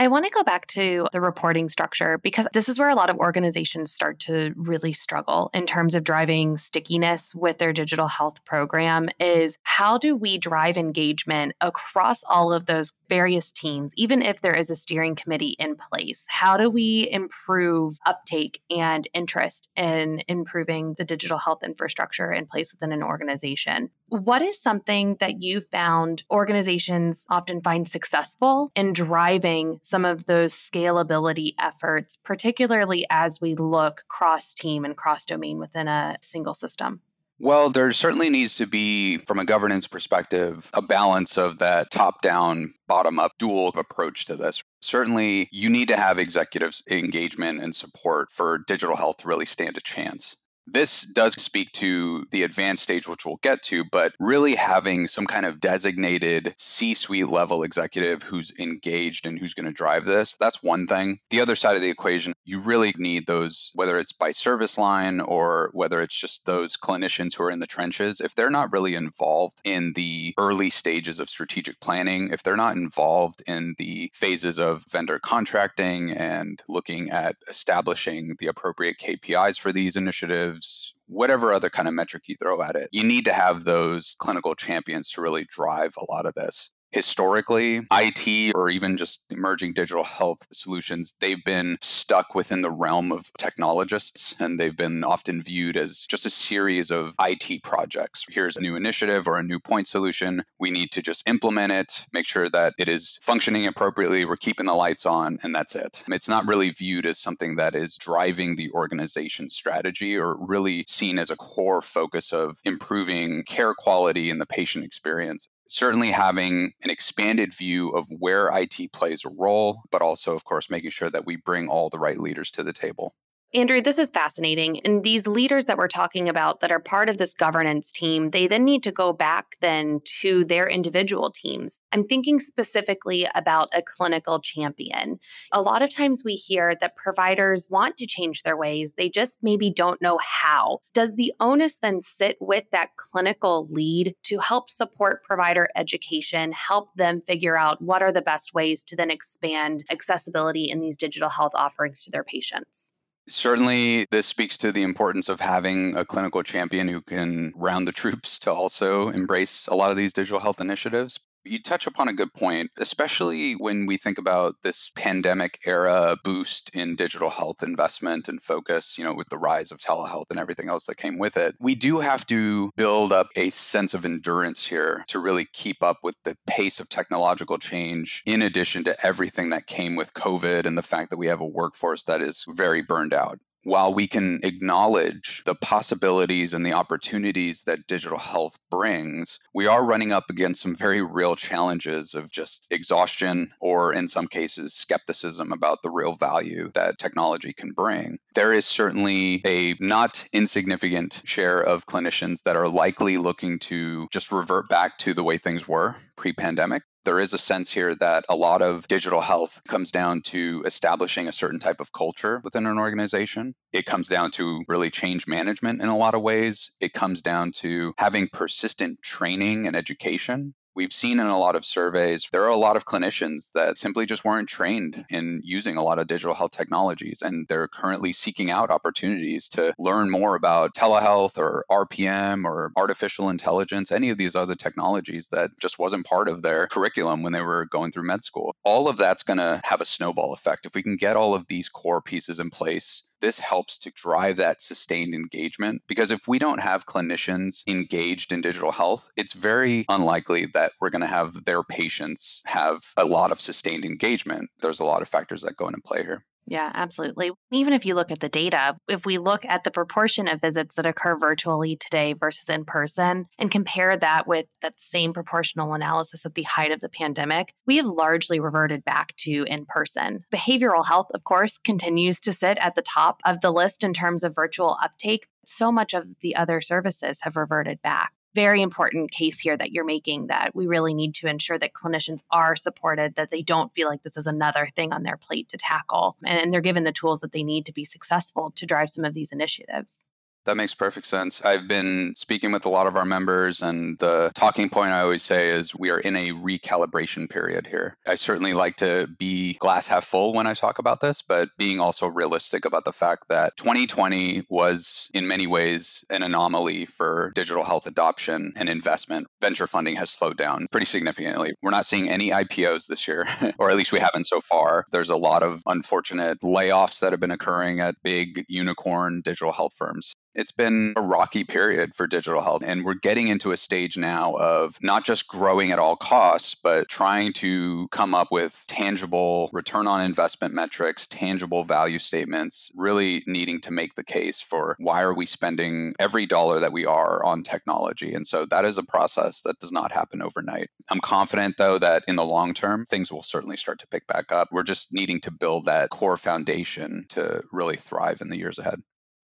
I 0.00 0.08
want 0.08 0.24
to 0.24 0.30
go 0.30 0.42
back 0.42 0.66
to 0.68 1.08
the 1.12 1.20
reporting 1.20 1.68
structure 1.68 2.16
because 2.16 2.48
this 2.54 2.70
is 2.70 2.78
where 2.78 2.88
a 2.88 2.94
lot 2.94 3.10
of 3.10 3.18
organizations 3.18 3.92
start 3.92 4.18
to 4.20 4.54
really 4.56 4.94
struggle 4.94 5.50
in 5.52 5.66
terms 5.66 5.94
of 5.94 6.04
driving 6.04 6.56
stickiness 6.56 7.34
with 7.34 7.58
their 7.58 7.74
digital 7.74 8.08
health 8.08 8.42
program 8.46 9.10
is 9.18 9.58
how 9.62 9.98
do 9.98 10.16
we 10.16 10.38
drive 10.38 10.78
engagement 10.78 11.52
across 11.60 12.24
all 12.24 12.50
of 12.50 12.64
those 12.64 12.94
various 13.10 13.52
teams 13.52 13.92
even 13.94 14.22
if 14.22 14.40
there 14.40 14.54
is 14.54 14.70
a 14.70 14.76
steering 14.76 15.16
committee 15.16 15.54
in 15.58 15.76
place? 15.76 16.24
How 16.30 16.56
do 16.56 16.70
we 16.70 17.06
improve 17.10 17.98
uptake 18.06 18.62
and 18.70 19.06
interest 19.12 19.68
in 19.76 20.22
improving 20.28 20.94
the 20.96 21.04
digital 21.04 21.36
health 21.36 21.62
infrastructure 21.62 22.32
in 22.32 22.46
place 22.46 22.72
within 22.72 22.92
an 22.92 23.02
organization? 23.02 23.90
What 24.10 24.42
is 24.42 24.60
something 24.60 25.18
that 25.20 25.40
you 25.40 25.60
found 25.60 26.24
organizations 26.32 27.26
often 27.30 27.60
find 27.60 27.86
successful 27.86 28.72
in 28.74 28.92
driving 28.92 29.78
some 29.84 30.04
of 30.04 30.26
those 30.26 30.52
scalability 30.52 31.54
efforts, 31.60 32.18
particularly 32.24 33.06
as 33.08 33.40
we 33.40 33.54
look 33.54 34.02
cross 34.08 34.52
team 34.52 34.84
and 34.84 34.96
cross 34.96 35.24
domain 35.24 35.60
within 35.60 35.86
a 35.86 36.16
single 36.20 36.54
system? 36.54 37.02
Well, 37.38 37.70
there 37.70 37.92
certainly 37.92 38.30
needs 38.30 38.56
to 38.56 38.66
be, 38.66 39.18
from 39.18 39.38
a 39.38 39.44
governance 39.44 39.86
perspective, 39.86 40.68
a 40.74 40.82
balance 40.82 41.38
of 41.38 41.58
that 41.58 41.92
top 41.92 42.20
down, 42.20 42.74
bottom 42.88 43.20
up 43.20 43.32
dual 43.38 43.68
approach 43.76 44.24
to 44.24 44.34
this. 44.34 44.60
Certainly, 44.82 45.48
you 45.52 45.70
need 45.70 45.86
to 45.86 45.96
have 45.96 46.18
executives' 46.18 46.82
engagement 46.90 47.62
and 47.62 47.76
support 47.76 48.32
for 48.32 48.58
digital 48.66 48.96
health 48.96 49.18
to 49.18 49.28
really 49.28 49.46
stand 49.46 49.76
a 49.76 49.80
chance. 49.80 50.36
This 50.72 51.02
does 51.02 51.34
speak 51.34 51.72
to 51.72 52.26
the 52.30 52.44
advanced 52.44 52.84
stage, 52.84 53.08
which 53.08 53.26
we'll 53.26 53.40
get 53.42 53.60
to, 53.64 53.84
but 53.90 54.12
really 54.20 54.54
having 54.54 55.08
some 55.08 55.26
kind 55.26 55.44
of 55.44 55.58
designated 55.58 56.54
C 56.56 56.94
suite 56.94 57.28
level 57.28 57.64
executive 57.64 58.22
who's 58.22 58.52
engaged 58.56 59.26
and 59.26 59.38
who's 59.38 59.54
going 59.54 59.66
to 59.66 59.72
drive 59.72 60.04
this, 60.04 60.36
that's 60.36 60.62
one 60.62 60.86
thing. 60.86 61.18
The 61.30 61.40
other 61.40 61.56
side 61.56 61.74
of 61.74 61.82
the 61.82 61.90
equation, 61.90 62.34
you 62.44 62.60
really 62.60 62.94
need 62.96 63.26
those, 63.26 63.72
whether 63.74 63.98
it's 63.98 64.12
by 64.12 64.30
service 64.30 64.78
line 64.78 65.18
or 65.20 65.70
whether 65.72 66.00
it's 66.00 66.18
just 66.18 66.46
those 66.46 66.76
clinicians 66.76 67.34
who 67.34 67.42
are 67.44 67.50
in 67.50 67.58
the 67.58 67.66
trenches, 67.66 68.20
if 68.20 68.36
they're 68.36 68.48
not 68.48 68.72
really 68.72 68.94
involved 68.94 69.60
in 69.64 69.94
the 69.94 70.34
early 70.38 70.70
stages 70.70 71.18
of 71.18 71.28
strategic 71.28 71.80
planning, 71.80 72.30
if 72.32 72.44
they're 72.44 72.56
not 72.56 72.76
involved 72.76 73.42
in 73.46 73.74
the 73.76 74.10
phases 74.14 74.58
of 74.58 74.84
vendor 74.88 75.18
contracting 75.18 76.12
and 76.12 76.62
looking 76.68 77.10
at 77.10 77.34
establishing 77.48 78.36
the 78.38 78.46
appropriate 78.46 78.98
KPIs 78.98 79.58
for 79.58 79.72
these 79.72 79.96
initiatives, 79.96 80.59
whatever 81.06 81.52
other 81.52 81.70
kind 81.70 81.88
of 81.88 81.94
metric 81.94 82.24
you 82.26 82.36
throw 82.36 82.62
at 82.62 82.76
it, 82.76 82.88
you 82.92 83.02
need 83.02 83.24
to 83.24 83.32
have 83.32 83.64
those 83.64 84.16
clinical 84.18 84.54
champions 84.54 85.10
to 85.10 85.20
really 85.20 85.44
drive 85.44 85.94
a 85.96 86.10
lot 86.10 86.26
of 86.26 86.34
this 86.34 86.70
historically, 86.92 87.86
IT 87.92 88.52
or 88.54 88.68
even 88.68 88.96
just 88.96 89.24
emerging 89.30 89.72
digital 89.72 90.04
health 90.04 90.46
solutions, 90.52 91.14
they've 91.20 91.44
been 91.44 91.78
stuck 91.80 92.34
within 92.34 92.62
the 92.62 92.70
realm 92.70 93.12
of 93.12 93.30
technologists 93.38 94.34
and 94.38 94.58
they've 94.58 94.76
been 94.76 95.04
often 95.04 95.40
viewed 95.40 95.76
as 95.76 96.04
just 96.06 96.26
a 96.26 96.30
series 96.30 96.90
of 96.90 97.14
IT 97.20 97.62
projects. 97.62 98.24
Here's 98.28 98.56
a 98.56 98.60
new 98.60 98.76
initiative 98.76 99.28
or 99.28 99.36
a 99.36 99.42
new 99.42 99.60
point 99.60 99.86
solution. 99.86 100.44
We 100.58 100.70
need 100.70 100.90
to 100.92 101.02
just 101.02 101.28
implement 101.28 101.72
it, 101.72 102.06
make 102.12 102.26
sure 102.26 102.48
that 102.50 102.74
it 102.78 102.88
is 102.88 103.18
functioning 103.22 103.66
appropriately, 103.66 104.24
we're 104.24 104.36
keeping 104.36 104.66
the 104.66 104.74
lights 104.74 105.06
on, 105.06 105.38
and 105.42 105.54
that's 105.54 105.74
it. 105.74 106.02
It's 106.08 106.28
not 106.28 106.46
really 106.46 106.70
viewed 106.70 107.06
as 107.06 107.18
something 107.18 107.56
that 107.56 107.74
is 107.74 107.96
driving 107.96 108.56
the 108.56 108.70
organization's 108.72 109.54
strategy 109.54 110.16
or 110.16 110.36
really 110.36 110.84
seen 110.88 111.18
as 111.18 111.30
a 111.30 111.36
core 111.36 111.82
focus 111.82 112.32
of 112.32 112.58
improving 112.64 113.44
care 113.44 113.74
quality 113.74 114.30
and 114.30 114.40
the 114.40 114.46
patient 114.46 114.84
experience 114.84 115.48
certainly 115.70 116.10
having 116.10 116.72
an 116.82 116.90
expanded 116.90 117.54
view 117.54 117.90
of 117.90 118.08
where 118.10 118.50
IT 118.58 118.92
plays 118.92 119.24
a 119.24 119.30
role, 119.30 119.82
but 119.92 120.02
also, 120.02 120.34
of 120.34 120.44
course, 120.44 120.68
making 120.68 120.90
sure 120.90 121.10
that 121.10 121.24
we 121.24 121.36
bring 121.36 121.68
all 121.68 121.88
the 121.88 121.98
right 121.98 122.18
leaders 122.18 122.50
to 122.50 122.64
the 122.64 122.72
table. 122.72 123.14
Andrew, 123.52 123.82
this 123.82 123.98
is 123.98 124.10
fascinating. 124.10 124.78
And 124.86 125.02
these 125.02 125.26
leaders 125.26 125.64
that 125.64 125.76
we're 125.76 125.88
talking 125.88 126.28
about 126.28 126.60
that 126.60 126.70
are 126.70 126.78
part 126.78 127.08
of 127.08 127.18
this 127.18 127.34
governance 127.34 127.90
team, 127.90 128.28
they 128.28 128.46
then 128.46 128.64
need 128.64 128.84
to 128.84 128.92
go 128.92 129.12
back 129.12 129.56
then 129.60 130.00
to 130.20 130.44
their 130.44 130.68
individual 130.68 131.32
teams. 131.32 131.80
I'm 131.90 132.06
thinking 132.06 132.38
specifically 132.38 133.26
about 133.34 133.68
a 133.72 133.82
clinical 133.82 134.40
champion. 134.40 135.18
A 135.50 135.62
lot 135.62 135.82
of 135.82 135.92
times 135.92 136.22
we 136.24 136.34
hear 136.34 136.74
that 136.80 136.94
providers 136.94 137.66
want 137.68 137.96
to 137.96 138.06
change 138.06 138.44
their 138.44 138.56
ways, 138.56 138.94
they 138.96 139.08
just 139.08 139.38
maybe 139.42 139.68
don't 139.68 140.00
know 140.00 140.20
how. 140.22 140.78
Does 140.94 141.16
the 141.16 141.32
onus 141.40 141.78
then 141.78 142.00
sit 142.00 142.36
with 142.40 142.66
that 142.70 142.90
clinical 142.94 143.66
lead 143.68 144.14
to 144.26 144.38
help 144.38 144.70
support 144.70 145.24
provider 145.24 145.68
education, 145.74 146.52
help 146.52 146.94
them 146.94 147.20
figure 147.20 147.58
out 147.58 147.82
what 147.82 148.00
are 148.00 148.12
the 148.12 148.22
best 148.22 148.54
ways 148.54 148.84
to 148.84 148.94
then 148.94 149.10
expand 149.10 149.82
accessibility 149.90 150.70
in 150.70 150.78
these 150.78 150.96
digital 150.96 151.30
health 151.30 151.52
offerings 151.56 152.04
to 152.04 152.12
their 152.12 152.22
patients? 152.22 152.92
Certainly, 153.28 154.06
this 154.10 154.26
speaks 154.26 154.56
to 154.58 154.72
the 154.72 154.82
importance 154.82 155.28
of 155.28 155.40
having 155.40 155.96
a 155.96 156.04
clinical 156.04 156.42
champion 156.42 156.88
who 156.88 157.00
can 157.00 157.52
round 157.54 157.86
the 157.86 157.92
troops 157.92 158.38
to 158.40 158.52
also 158.52 159.08
embrace 159.10 159.66
a 159.68 159.74
lot 159.74 159.90
of 159.90 159.96
these 159.96 160.12
digital 160.12 160.40
health 160.40 160.60
initiatives. 160.60 161.18
You 161.44 161.60
touch 161.62 161.86
upon 161.86 162.08
a 162.08 162.12
good 162.12 162.34
point, 162.34 162.70
especially 162.78 163.54
when 163.54 163.86
we 163.86 163.96
think 163.96 164.18
about 164.18 164.56
this 164.62 164.90
pandemic 164.94 165.58
era 165.64 166.16
boost 166.22 166.70
in 166.74 166.96
digital 166.96 167.30
health 167.30 167.62
investment 167.62 168.28
and 168.28 168.42
focus, 168.42 168.98
you 168.98 169.04
know, 169.04 169.14
with 169.14 169.30
the 169.30 169.38
rise 169.38 169.72
of 169.72 169.78
telehealth 169.78 170.26
and 170.30 170.38
everything 170.38 170.68
else 170.68 170.84
that 170.86 170.96
came 170.96 171.18
with 171.18 171.38
it. 171.38 171.54
We 171.58 171.74
do 171.74 172.00
have 172.00 172.26
to 172.26 172.70
build 172.76 173.12
up 173.12 173.28
a 173.36 173.48
sense 173.50 173.94
of 173.94 174.04
endurance 174.04 174.66
here 174.66 175.04
to 175.08 175.18
really 175.18 175.46
keep 175.52 175.82
up 175.82 175.98
with 176.02 176.16
the 176.24 176.36
pace 176.46 176.78
of 176.78 176.90
technological 176.90 177.58
change, 177.58 178.22
in 178.26 178.42
addition 178.42 178.84
to 178.84 179.06
everything 179.06 179.48
that 179.50 179.66
came 179.66 179.96
with 179.96 180.12
COVID 180.14 180.66
and 180.66 180.76
the 180.76 180.82
fact 180.82 181.08
that 181.10 181.18
we 181.18 181.28
have 181.28 181.40
a 181.40 181.46
workforce 181.46 182.02
that 182.04 182.20
is 182.20 182.44
very 182.48 182.82
burned 182.82 183.14
out 183.14 183.38
while 183.62 183.92
we 183.92 184.06
can 184.06 184.40
acknowledge 184.42 185.42
the 185.44 185.54
possibilities 185.54 186.54
and 186.54 186.64
the 186.64 186.72
opportunities 186.72 187.62
that 187.64 187.86
digital 187.86 188.18
health 188.18 188.58
brings, 188.70 189.38
we 189.54 189.66
are 189.66 189.84
running 189.84 190.12
up 190.12 190.24
against 190.30 190.62
some 190.62 190.74
very 190.74 191.02
real 191.02 191.36
challenges 191.36 192.14
of 192.14 192.30
just 192.30 192.66
exhaustion 192.70 193.52
or, 193.60 193.92
in 193.92 194.08
some 194.08 194.26
cases, 194.26 194.74
skepticism 194.74 195.52
about 195.52 195.82
the 195.82 195.90
real 195.90 196.14
value 196.14 196.70
that 196.74 196.98
technology 196.98 197.52
can 197.52 197.72
bring. 197.72 198.18
There 198.34 198.52
is 198.52 198.64
certainly 198.64 199.42
a 199.44 199.76
not 199.80 200.26
insignificant 200.32 201.22
share 201.24 201.60
of 201.60 201.86
clinicians 201.86 202.42
that 202.44 202.56
are 202.56 202.68
likely 202.68 203.18
looking 203.18 203.58
to 203.60 204.08
just 204.10 204.32
revert 204.32 204.68
back 204.68 204.98
to 204.98 205.14
the 205.14 205.24
way 205.24 205.38
things 205.38 205.68
were 205.68 205.96
pre 206.16 206.32
pandemic. 206.32 206.82
There 207.04 207.18
is 207.18 207.32
a 207.32 207.38
sense 207.38 207.70
here 207.70 207.94
that 207.94 208.26
a 208.28 208.36
lot 208.36 208.60
of 208.60 208.86
digital 208.86 209.22
health 209.22 209.62
comes 209.66 209.90
down 209.90 210.20
to 210.26 210.62
establishing 210.66 211.26
a 211.26 211.32
certain 211.32 211.58
type 211.58 211.80
of 211.80 211.94
culture 211.94 212.42
within 212.44 212.66
an 212.66 212.78
organization. 212.78 213.54
It 213.72 213.86
comes 213.86 214.06
down 214.06 214.32
to 214.32 214.64
really 214.68 214.90
change 214.90 215.26
management 215.26 215.80
in 215.80 215.88
a 215.88 215.96
lot 215.96 216.14
of 216.14 216.20
ways. 216.20 216.72
It 216.78 216.92
comes 216.92 217.22
down 217.22 217.52
to 217.52 217.94
having 217.96 218.28
persistent 218.30 219.02
training 219.02 219.66
and 219.66 219.74
education 219.74 220.54
We've 220.74 220.92
seen 220.92 221.18
in 221.18 221.26
a 221.26 221.38
lot 221.38 221.56
of 221.56 221.64
surveys, 221.64 222.28
there 222.30 222.44
are 222.44 222.48
a 222.48 222.56
lot 222.56 222.76
of 222.76 222.84
clinicians 222.84 223.52
that 223.52 223.76
simply 223.76 224.06
just 224.06 224.24
weren't 224.24 224.48
trained 224.48 225.04
in 225.10 225.40
using 225.44 225.76
a 225.76 225.82
lot 225.82 225.98
of 225.98 226.06
digital 226.06 226.34
health 226.34 226.52
technologies. 226.52 227.22
And 227.22 227.48
they're 227.48 227.68
currently 227.68 228.12
seeking 228.12 228.50
out 228.50 228.70
opportunities 228.70 229.48
to 229.50 229.74
learn 229.78 230.10
more 230.10 230.36
about 230.36 230.74
telehealth 230.74 231.36
or 231.36 231.64
RPM 231.70 232.44
or 232.44 232.72
artificial 232.76 233.28
intelligence, 233.28 233.90
any 233.90 234.10
of 234.10 234.18
these 234.18 234.36
other 234.36 234.54
technologies 234.54 235.28
that 235.28 235.50
just 235.60 235.78
wasn't 235.78 236.06
part 236.06 236.28
of 236.28 236.42
their 236.42 236.66
curriculum 236.68 237.22
when 237.22 237.32
they 237.32 237.42
were 237.42 237.66
going 237.66 237.90
through 237.90 238.06
med 238.06 238.24
school. 238.24 238.54
All 238.64 238.88
of 238.88 238.96
that's 238.96 239.22
going 239.22 239.38
to 239.38 239.60
have 239.64 239.80
a 239.80 239.84
snowball 239.84 240.32
effect. 240.32 240.66
If 240.66 240.74
we 240.74 240.82
can 240.82 240.96
get 240.96 241.16
all 241.16 241.34
of 241.34 241.48
these 241.48 241.68
core 241.68 242.00
pieces 242.00 242.38
in 242.38 242.50
place, 242.50 243.02
this 243.20 243.38
helps 243.38 243.78
to 243.78 243.90
drive 243.90 244.36
that 244.36 244.60
sustained 244.60 245.14
engagement 245.14 245.82
because 245.86 246.10
if 246.10 246.26
we 246.26 246.38
don't 246.38 246.60
have 246.60 246.86
clinicians 246.86 247.62
engaged 247.66 248.32
in 248.32 248.40
digital 248.40 248.72
health, 248.72 249.08
it's 249.16 249.32
very 249.32 249.84
unlikely 249.88 250.46
that 250.54 250.72
we're 250.80 250.90
going 250.90 251.00
to 251.00 251.06
have 251.06 251.44
their 251.44 251.62
patients 251.62 252.42
have 252.46 252.84
a 252.96 253.04
lot 253.04 253.32
of 253.32 253.40
sustained 253.40 253.84
engagement. 253.84 254.50
There's 254.60 254.80
a 254.80 254.84
lot 254.84 255.02
of 255.02 255.08
factors 255.08 255.42
that 255.42 255.56
go 255.56 255.66
into 255.66 255.80
play 255.80 256.02
here. 256.02 256.24
Yeah, 256.50 256.72
absolutely. 256.74 257.30
Even 257.52 257.72
if 257.72 257.86
you 257.86 257.94
look 257.94 258.10
at 258.10 258.18
the 258.18 258.28
data, 258.28 258.76
if 258.88 259.06
we 259.06 259.18
look 259.18 259.44
at 259.44 259.62
the 259.62 259.70
proportion 259.70 260.26
of 260.26 260.40
visits 260.40 260.74
that 260.74 260.84
occur 260.84 261.16
virtually 261.16 261.76
today 261.76 262.12
versus 262.12 262.48
in 262.48 262.64
person 262.64 263.26
and 263.38 263.52
compare 263.52 263.96
that 263.96 264.26
with 264.26 264.46
that 264.60 264.74
same 264.76 265.12
proportional 265.12 265.74
analysis 265.74 266.26
at 266.26 266.34
the 266.34 266.42
height 266.42 266.72
of 266.72 266.80
the 266.80 266.88
pandemic, 266.88 267.54
we 267.68 267.76
have 267.76 267.86
largely 267.86 268.40
reverted 268.40 268.84
back 268.84 269.14
to 269.18 269.44
in 269.46 269.64
person. 269.64 270.24
Behavioral 270.34 270.84
health, 270.84 271.06
of 271.14 271.22
course, 271.22 271.56
continues 271.56 272.18
to 272.18 272.32
sit 272.32 272.58
at 272.58 272.74
the 272.74 272.82
top 272.82 273.20
of 273.24 273.40
the 273.42 273.52
list 273.52 273.84
in 273.84 273.94
terms 273.94 274.24
of 274.24 274.34
virtual 274.34 274.76
uptake. 274.82 275.28
So 275.46 275.70
much 275.70 275.94
of 275.94 276.18
the 276.20 276.34
other 276.34 276.60
services 276.60 277.20
have 277.22 277.36
reverted 277.36 277.80
back 277.80 278.10
very 278.34 278.62
important 278.62 279.10
case 279.10 279.40
here 279.40 279.56
that 279.56 279.72
you're 279.72 279.84
making 279.84 280.28
that 280.28 280.54
we 280.54 280.66
really 280.66 280.94
need 280.94 281.14
to 281.16 281.26
ensure 281.26 281.58
that 281.58 281.72
clinicians 281.72 282.20
are 282.30 282.56
supported, 282.56 283.16
that 283.16 283.30
they 283.30 283.42
don't 283.42 283.72
feel 283.72 283.88
like 283.88 284.02
this 284.02 284.16
is 284.16 284.26
another 284.26 284.66
thing 284.74 284.92
on 284.92 285.02
their 285.02 285.16
plate 285.16 285.48
to 285.48 285.56
tackle, 285.56 286.16
and 286.24 286.52
they're 286.52 286.60
given 286.60 286.84
the 286.84 286.92
tools 286.92 287.20
that 287.20 287.32
they 287.32 287.42
need 287.42 287.66
to 287.66 287.72
be 287.72 287.84
successful 287.84 288.52
to 288.56 288.66
drive 288.66 288.88
some 288.90 289.04
of 289.04 289.14
these 289.14 289.32
initiatives. 289.32 290.04
That 290.46 290.56
makes 290.56 290.74
perfect 290.74 291.06
sense. 291.06 291.42
I've 291.42 291.68
been 291.68 292.14
speaking 292.16 292.50
with 292.52 292.64
a 292.64 292.70
lot 292.70 292.86
of 292.86 292.96
our 292.96 293.04
members, 293.04 293.60
and 293.60 293.98
the 293.98 294.32
talking 294.34 294.70
point 294.70 294.92
I 294.92 295.02
always 295.02 295.22
say 295.22 295.50
is 295.50 295.74
we 295.74 295.90
are 295.90 296.00
in 296.00 296.16
a 296.16 296.30
recalibration 296.30 297.28
period 297.28 297.66
here. 297.66 297.96
I 298.06 298.14
certainly 298.14 298.54
like 298.54 298.76
to 298.76 299.08
be 299.18 299.54
glass 299.54 299.86
half 299.86 300.06
full 300.06 300.32
when 300.32 300.46
I 300.46 300.54
talk 300.54 300.78
about 300.78 301.00
this, 301.00 301.22
but 301.22 301.50
being 301.58 301.78
also 301.78 302.06
realistic 302.06 302.64
about 302.64 302.84
the 302.84 302.92
fact 302.92 303.24
that 303.28 303.56
2020 303.58 304.44
was, 304.48 305.10
in 305.12 305.26
many 305.26 305.46
ways, 305.46 306.04
an 306.08 306.22
anomaly 306.22 306.86
for 306.86 307.32
digital 307.34 307.64
health 307.64 307.86
adoption 307.86 308.52
and 308.56 308.68
investment. 308.68 309.26
Venture 309.40 309.66
funding 309.66 309.96
has 309.96 310.10
slowed 310.10 310.36
down 310.36 310.66
pretty 310.70 310.86
significantly. 310.86 311.52
We're 311.62 311.70
not 311.70 311.86
seeing 311.86 312.08
any 312.08 312.30
IPOs 312.30 312.86
this 312.86 313.06
year, 313.06 313.26
or 313.58 313.70
at 313.70 313.76
least 313.76 313.92
we 313.92 313.98
haven't 313.98 314.24
so 314.24 314.40
far. 314.40 314.86
There's 314.90 315.10
a 315.10 315.16
lot 315.16 315.42
of 315.42 315.62
unfortunate 315.66 316.40
layoffs 316.40 317.00
that 317.00 317.12
have 317.12 317.20
been 317.20 317.30
occurring 317.30 317.80
at 317.80 317.96
big 318.02 318.44
unicorn 318.48 319.20
digital 319.22 319.52
health 319.52 319.74
firms. 319.76 320.14
It's 320.34 320.52
been 320.52 320.94
a 320.96 321.02
rocky 321.02 321.44
period 321.44 321.94
for 321.94 322.06
digital 322.06 322.42
health. 322.42 322.62
And 322.64 322.84
we're 322.84 322.94
getting 322.94 323.28
into 323.28 323.50
a 323.52 323.56
stage 323.56 323.96
now 323.96 324.34
of 324.34 324.78
not 324.80 325.04
just 325.04 325.26
growing 325.26 325.72
at 325.72 325.78
all 325.78 325.96
costs, 325.96 326.54
but 326.54 326.88
trying 326.88 327.32
to 327.34 327.88
come 327.88 328.14
up 328.14 328.28
with 328.30 328.64
tangible 328.68 329.50
return 329.52 329.86
on 329.86 330.00
investment 330.00 330.54
metrics, 330.54 331.06
tangible 331.06 331.64
value 331.64 331.98
statements, 331.98 332.70
really 332.76 333.24
needing 333.26 333.60
to 333.62 333.72
make 333.72 333.94
the 333.94 334.04
case 334.04 334.40
for 334.40 334.76
why 334.78 335.02
are 335.02 335.14
we 335.14 335.26
spending 335.26 335.94
every 335.98 336.26
dollar 336.26 336.60
that 336.60 336.72
we 336.72 336.86
are 336.86 337.24
on 337.24 337.42
technology. 337.42 338.14
And 338.14 338.26
so 338.26 338.46
that 338.46 338.64
is 338.64 338.78
a 338.78 338.84
process 338.84 339.42
that 339.42 339.58
does 339.58 339.72
not 339.72 339.92
happen 339.92 340.22
overnight. 340.22 340.70
I'm 340.90 341.00
confident, 341.00 341.56
though, 341.58 341.78
that 341.78 342.04
in 342.06 342.16
the 342.16 342.24
long 342.24 342.54
term, 342.54 342.86
things 342.86 343.10
will 343.10 343.22
certainly 343.22 343.56
start 343.56 343.78
to 343.80 343.86
pick 343.88 344.06
back 344.06 344.30
up. 344.30 344.48
We're 344.52 344.62
just 344.62 344.92
needing 344.92 345.20
to 345.22 345.30
build 345.30 345.64
that 345.64 345.90
core 345.90 346.16
foundation 346.16 347.06
to 347.10 347.42
really 347.52 347.76
thrive 347.76 348.20
in 348.20 348.28
the 348.28 348.38
years 348.38 348.58
ahead. 348.58 348.82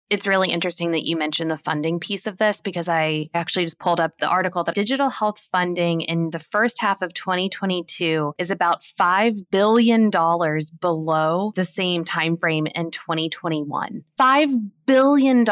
It's 0.10 0.28
really 0.28 0.50
interesting 0.50 0.92
that 0.92 1.06
you 1.06 1.16
mentioned 1.16 1.52
the 1.52 1.58
funding 1.58 2.00
piece 2.00 2.26
of 2.26 2.38
this 2.38 2.62
because 2.62 2.90
I 2.90 3.30
actually 3.34 3.66
just 3.66 3.80
pulled 3.80 4.00
up 4.00 4.18
the 4.18 4.28
article 4.28 4.64
that 4.64 4.76
digital 4.76 5.10
health 5.10 5.40
funding 5.52 6.02
in 6.02 6.32
the 6.32 6.40
first 6.40 6.82
half 6.82 7.02
of 7.02 7.14
2022 7.14 8.34
is 8.38 8.50
about 8.50 8.82
$5 8.82 9.40
billion 9.52 10.10
below 10.10 11.52
the 11.56 11.66
same 11.66 12.04
time 12.06 12.38
frame 12.38 12.68
in 12.68 12.92
2021. 12.92 14.04
$5 14.20 14.72
billion. 14.86 15.46